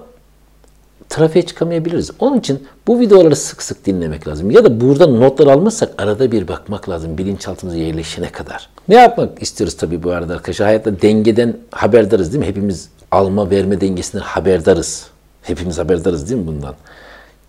trafiğe 1.10 1.46
çıkamayabiliriz. 1.46 2.12
Onun 2.20 2.40
için 2.40 2.64
bu 2.88 3.00
videoları 3.00 3.36
sık 3.36 3.62
sık 3.62 3.86
dinlemek 3.86 4.28
lazım. 4.28 4.52
Ya 4.52 4.66
da 4.66 4.82
burada 4.82 5.08
notlar 5.08 5.48
almazsak 5.48 6.02
arada 6.02 6.32
bir 6.32 6.48
bakmak 6.48 6.90
lazım 6.90 7.18
bilinçaltımıza 7.18 7.78
yerleşene 7.78 8.30
kadar. 8.30 8.70
Ne 8.90 8.96
yapmak 8.96 9.42
istiyoruz 9.42 9.78
tabii 9.78 10.04
bu 10.04 10.12
arada 10.12 10.34
arkadaşlar? 10.34 10.68
Hayatta 10.68 11.02
dengeden 11.02 11.58
haberdarız 11.72 12.34
değil 12.34 12.40
mi? 12.40 12.48
Hepimiz 12.48 12.90
alma 13.14 13.50
verme 13.50 13.82
dengesinden 13.82 14.24
haberdarız. 14.24 15.08
Hepimiz 15.42 15.78
haberdarız 15.78 16.30
değil 16.30 16.42
mi 16.42 16.48
bundan? 16.48 16.76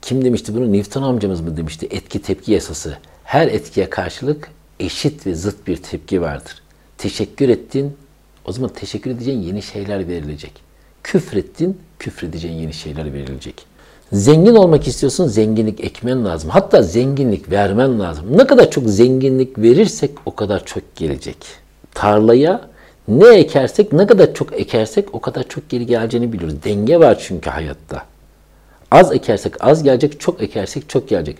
Kim 0.03 0.24
demişti 0.24 0.55
bunu? 0.55 0.72
Newton 0.72 1.03
amcamız 1.03 1.40
mı 1.40 1.57
demişti? 1.57 1.88
Etki 1.90 2.22
tepki 2.22 2.53
yasası. 2.53 2.98
Her 3.24 3.48
etkiye 3.48 3.90
karşılık 3.90 4.48
eşit 4.81 5.27
ve 5.27 5.35
zıt 5.35 5.66
bir 5.66 5.77
tepki 5.77 6.22
vardır. 6.22 6.62
Teşekkür 6.98 7.48
ettin, 7.48 7.96
o 8.44 8.53
zaman 8.53 8.70
teşekkür 8.70 9.11
edeceğin 9.11 9.42
yeni 9.42 9.62
şeyler 9.62 10.09
verilecek. 10.09 10.53
Küfrettin, 11.03 11.79
küfredeceğin 11.98 12.55
yeni 12.55 12.72
şeyler 12.72 13.12
verilecek. 13.12 13.66
Zengin 14.12 14.55
olmak 14.55 14.87
istiyorsun, 14.87 15.27
zenginlik 15.27 15.81
ekmen 15.81 16.24
lazım. 16.24 16.50
Hatta 16.50 16.83
zenginlik 16.83 17.50
vermen 17.50 18.00
lazım. 18.00 18.38
Ne 18.38 18.46
kadar 18.46 18.70
çok 18.70 18.88
zenginlik 18.88 19.59
verirsek 19.59 20.11
o 20.27 20.35
kadar 20.35 20.64
çok 20.64 20.96
gelecek. 20.96 21.37
Tarlaya 21.94 22.73
ne 23.08 23.28
ekersek, 23.28 23.92
ne 23.92 24.06
kadar 24.06 24.34
çok 24.34 24.60
ekersek 24.60 25.14
o 25.14 25.20
kadar 25.20 25.42
çok 25.48 25.68
geri 25.68 25.86
geleceğini 25.86 26.32
biliyoruz. 26.32 26.56
Denge 26.64 27.00
var 27.00 27.18
çünkü 27.20 27.50
hayatta. 27.50 28.02
Az 28.90 29.12
ekersek 29.12 29.64
az 29.64 29.82
gelecek, 29.82 30.20
çok 30.20 30.42
ekersek 30.42 30.88
çok 30.88 31.08
gelecek. 31.08 31.36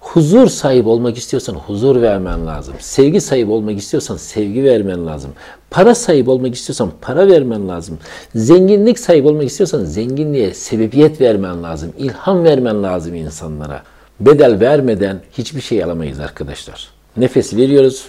Huzur 0.00 0.48
sahibi 0.48 0.88
olmak 0.88 1.18
istiyorsan 1.18 1.54
huzur 1.54 2.02
vermen 2.02 2.46
lazım. 2.46 2.74
Sevgi 2.80 3.20
sahibi 3.20 3.50
olmak 3.50 3.78
istiyorsan 3.78 4.16
sevgi 4.16 4.64
vermen 4.64 5.06
lazım. 5.06 5.32
Para 5.70 5.94
sahibi 5.94 6.30
olmak 6.30 6.54
istiyorsan 6.54 6.92
para 7.00 7.28
vermen 7.28 7.68
lazım. 7.68 7.98
Zenginlik 8.34 8.98
sahibi 8.98 9.28
olmak 9.28 9.44
istiyorsan 9.44 9.84
zenginliğe 9.84 10.54
sebebiyet 10.54 11.20
vermen 11.20 11.62
lazım. 11.62 11.92
İlham 11.98 12.44
vermen 12.44 12.82
lazım 12.82 13.14
insanlara. 13.14 13.82
Bedel 14.20 14.60
vermeden 14.60 15.20
hiçbir 15.32 15.60
şey 15.60 15.84
alamayız 15.84 16.20
arkadaşlar. 16.20 16.90
Nefes 17.16 17.56
veriyoruz, 17.56 18.06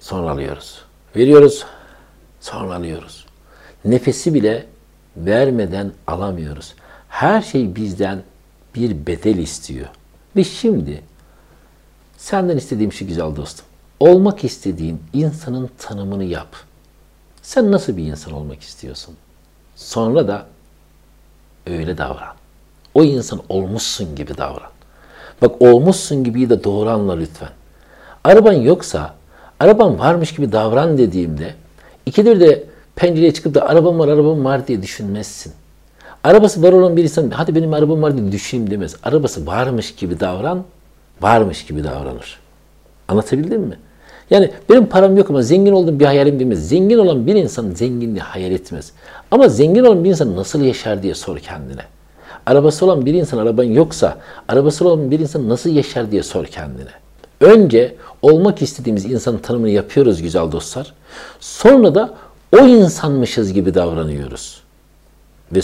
sonra 0.00 0.30
alıyoruz. 0.30 0.79
Veriyoruz, 1.16 1.64
sonra 2.40 2.74
alıyoruz. 2.74 3.26
Nefesi 3.84 4.34
bile 4.34 4.66
vermeden 5.16 5.92
alamıyoruz. 6.06 6.74
Her 7.08 7.42
şey 7.42 7.76
bizden 7.76 8.22
bir 8.74 9.06
bedel 9.06 9.38
istiyor. 9.38 9.88
Ve 10.36 10.44
şimdi 10.44 11.02
senden 12.16 12.56
istediğim 12.56 12.92
şu 12.92 13.06
güzel 13.06 13.36
dostum. 13.36 13.66
Olmak 14.00 14.44
istediğin 14.44 15.02
insanın 15.12 15.70
tanımını 15.78 16.24
yap. 16.24 16.56
Sen 17.42 17.72
nasıl 17.72 17.96
bir 17.96 18.04
insan 18.04 18.32
olmak 18.32 18.60
istiyorsun? 18.62 19.16
Sonra 19.76 20.28
da 20.28 20.46
öyle 21.66 21.98
davran. 21.98 22.34
O 22.94 23.04
insan 23.04 23.42
olmuşsun 23.48 24.16
gibi 24.16 24.36
davran. 24.36 24.70
Bak 25.42 25.62
olmuşsun 25.62 26.24
gibi 26.24 26.50
de 26.50 26.64
doğru 26.64 26.90
anla 26.90 27.16
lütfen. 27.16 27.50
Araban 28.24 28.52
yoksa, 28.52 29.14
araban 29.60 29.98
varmış 29.98 30.34
gibi 30.34 30.52
davran 30.52 30.98
dediğimde 30.98 31.54
ikidir 32.06 32.40
de 32.40 32.64
pencereye 32.96 33.34
çıkıp 33.34 33.54
da 33.54 33.68
arabam 33.68 33.98
var, 33.98 34.08
arabam 34.08 34.44
var 34.44 34.66
diye 34.66 34.82
düşünmezsin. 34.82 35.52
Arabası 36.24 36.62
var 36.62 36.72
olan 36.72 36.96
bir 36.96 37.02
insan 37.02 37.30
hadi 37.30 37.54
benim 37.54 37.74
arabam 37.74 38.02
var 38.02 38.16
diye 38.16 38.32
düşüneyim 38.32 38.70
demez. 38.70 38.96
Arabası 39.02 39.46
varmış 39.46 39.94
gibi 39.94 40.20
davran, 40.20 40.64
varmış 41.20 41.64
gibi 41.66 41.84
davranır. 41.84 42.38
Anlatabildim 43.08 43.60
mi? 43.60 43.78
Yani 44.30 44.50
benim 44.70 44.86
param 44.86 45.16
yok 45.16 45.30
ama 45.30 45.42
zengin 45.42 45.72
oldum 45.72 46.00
bir 46.00 46.04
hayalim 46.04 46.40
demez. 46.40 46.68
Zengin 46.68 46.98
olan 46.98 47.26
bir 47.26 47.34
insan 47.34 47.70
zenginliği 47.70 48.20
hayal 48.20 48.52
etmez. 48.52 48.92
Ama 49.30 49.48
zengin 49.48 49.84
olan 49.84 50.04
bir 50.04 50.10
insan 50.10 50.36
nasıl 50.36 50.62
yaşar 50.62 51.02
diye 51.02 51.14
sor 51.14 51.38
kendine. 51.38 51.82
Arabası 52.46 52.84
olan 52.84 53.06
bir 53.06 53.14
insan 53.14 53.38
araban 53.38 53.64
yoksa, 53.64 54.16
arabası 54.48 54.88
olan 54.88 55.10
bir 55.10 55.20
insan 55.20 55.48
nasıl 55.48 55.70
yaşar 55.70 56.10
diye 56.10 56.22
sor 56.22 56.46
kendine. 56.46 56.90
Önce 57.40 57.96
olmak 58.22 58.62
istediğimiz 58.62 59.04
insanın 59.04 59.38
tanımını 59.38 59.70
yapıyoruz 59.70 60.22
güzel 60.22 60.52
dostlar. 60.52 60.94
Sonra 61.40 61.94
da 61.94 62.14
o 62.52 62.58
insanmışız 62.58 63.52
gibi 63.52 63.74
davranıyoruz. 63.74 64.62
Ve 65.52 65.60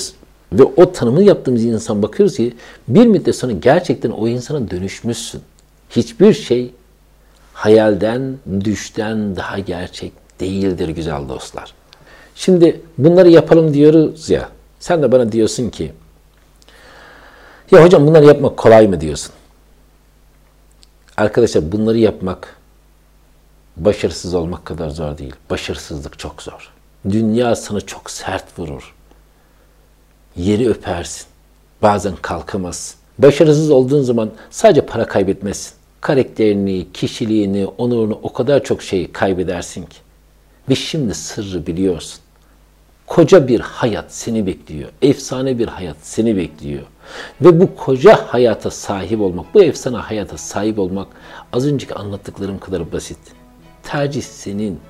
ve 0.53 0.63
o 0.63 0.93
tanımı 0.93 1.23
yaptığımız 1.23 1.65
insan 1.65 2.03
bakıyoruz 2.03 2.37
ki 2.37 2.55
bir 2.89 3.07
müddet 3.07 3.37
sonra 3.37 3.53
gerçekten 3.53 4.11
o 4.11 4.29
insana 4.29 4.71
dönüşmüşsün. 4.71 5.41
Hiçbir 5.91 6.33
şey 6.33 6.71
hayalden, 7.53 8.37
düşten 8.65 9.37
daha 9.37 9.59
gerçek 9.59 10.13
değildir 10.41 10.89
güzel 10.89 11.29
dostlar. 11.29 11.75
Şimdi 12.35 12.81
bunları 12.99 13.31
yapalım 13.31 13.75
diyoruz 13.75 14.31
ya. 14.31 14.49
Sen 14.81 15.03
de 15.03 15.13
bana 15.13 15.33
diyorsun 15.33 15.71
ki 15.71 15.93
ya 17.71 17.85
hocam 17.85 18.07
bunları 18.07 18.25
yapmak 18.25 18.57
kolay 18.57 18.89
mı 18.89 19.01
diyorsun? 19.01 19.33
Arkadaşlar 21.17 21.73
bunları 21.73 21.99
yapmak 21.99 22.57
başarısız 23.77 24.35
olmak 24.35 24.65
kadar 24.65 24.91
zor 24.91 25.19
değil. 25.19 25.35
Başarısızlık 25.51 26.19
çok 26.19 26.43
zor. 26.43 26.73
Dünya 27.11 27.57
sana 27.57 27.81
çok 27.81 28.11
sert 28.11 28.59
vurur 28.59 28.97
yeri 30.37 30.69
öpersin. 30.69 31.27
Bazen 31.83 32.17
kalkamazsın. 32.23 32.99
Başarısız 33.19 33.71
olduğun 33.71 34.03
zaman 34.03 34.31
sadece 34.51 34.81
para 34.81 35.07
kaybetmezsin. 35.07 35.73
Karakterini, 36.01 36.87
kişiliğini, 36.93 37.67
onurunu 37.67 38.19
o 38.23 38.33
kadar 38.33 38.65
çok 38.65 38.83
şey 38.83 39.13
kaybedersin 39.13 39.83
ki. 39.83 39.97
Ve 40.69 40.75
şimdi 40.75 41.15
sırrı 41.15 41.67
biliyorsun. 41.67 42.21
Koca 43.07 43.49
bir 43.49 43.61
hayat 43.61 44.13
seni 44.13 44.47
bekliyor. 44.47 44.91
Efsane 45.03 45.59
bir 45.59 45.69
hayat 45.69 45.97
seni 46.03 46.37
bekliyor. 46.37 46.83
Ve 47.41 47.61
bu 47.61 47.77
koca 47.77 48.33
hayata 48.33 48.71
sahip 48.71 49.21
olmak, 49.21 49.55
bu 49.55 49.63
efsane 49.63 49.97
hayata 49.97 50.39
sahip 50.39 50.79
olmak 50.79 51.09
az 51.53 51.67
önceki 51.67 51.95
anlattıklarım 51.95 52.59
kadar 52.59 52.93
basit. 52.93 53.19
Tercih 53.83 54.23
senin. 54.23 54.81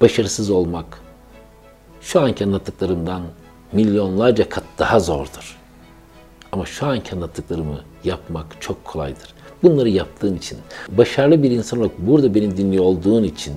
Başarısız 0.00 0.50
olmak 0.50 1.00
şu 2.00 2.20
anki 2.20 2.44
anlattıklarımdan 2.44 3.22
milyonlarca 3.72 4.48
kat 4.48 4.64
daha 4.78 5.00
zordur. 5.00 5.56
Ama 6.52 6.66
şu 6.66 6.86
anki 6.86 7.14
anlattıklarımı 7.14 7.80
yapmak 8.04 8.46
çok 8.60 8.84
kolaydır. 8.84 9.34
Bunları 9.62 9.88
yaptığın 9.88 10.36
için, 10.36 10.58
başarılı 10.88 11.42
bir 11.42 11.50
insan 11.50 11.78
olarak 11.78 11.98
burada 11.98 12.34
beni 12.34 12.56
dinliyor 12.56 12.84
olduğun 12.84 13.22
için, 13.24 13.54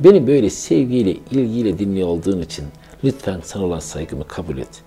beni 0.00 0.26
böyle 0.26 0.50
sevgiyle, 0.50 1.16
ilgiyle 1.30 1.78
dinliyor 1.78 2.08
olduğun 2.08 2.40
için 2.40 2.64
Lütfen 3.04 3.40
sana 3.44 3.64
olan 3.64 3.78
saygımı 3.78 4.28
kabul 4.28 4.58
et. 4.58 4.82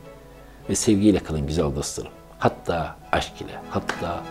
Ve 0.70 0.76
sevgiyle 0.76 1.20
kalın 1.20 1.48
güzel 1.48 1.76
dostlarım. 1.76 2.12
Hatta 2.40 2.96
aşk 3.12 3.42
ile, 3.42 3.52
hatta 3.70 4.24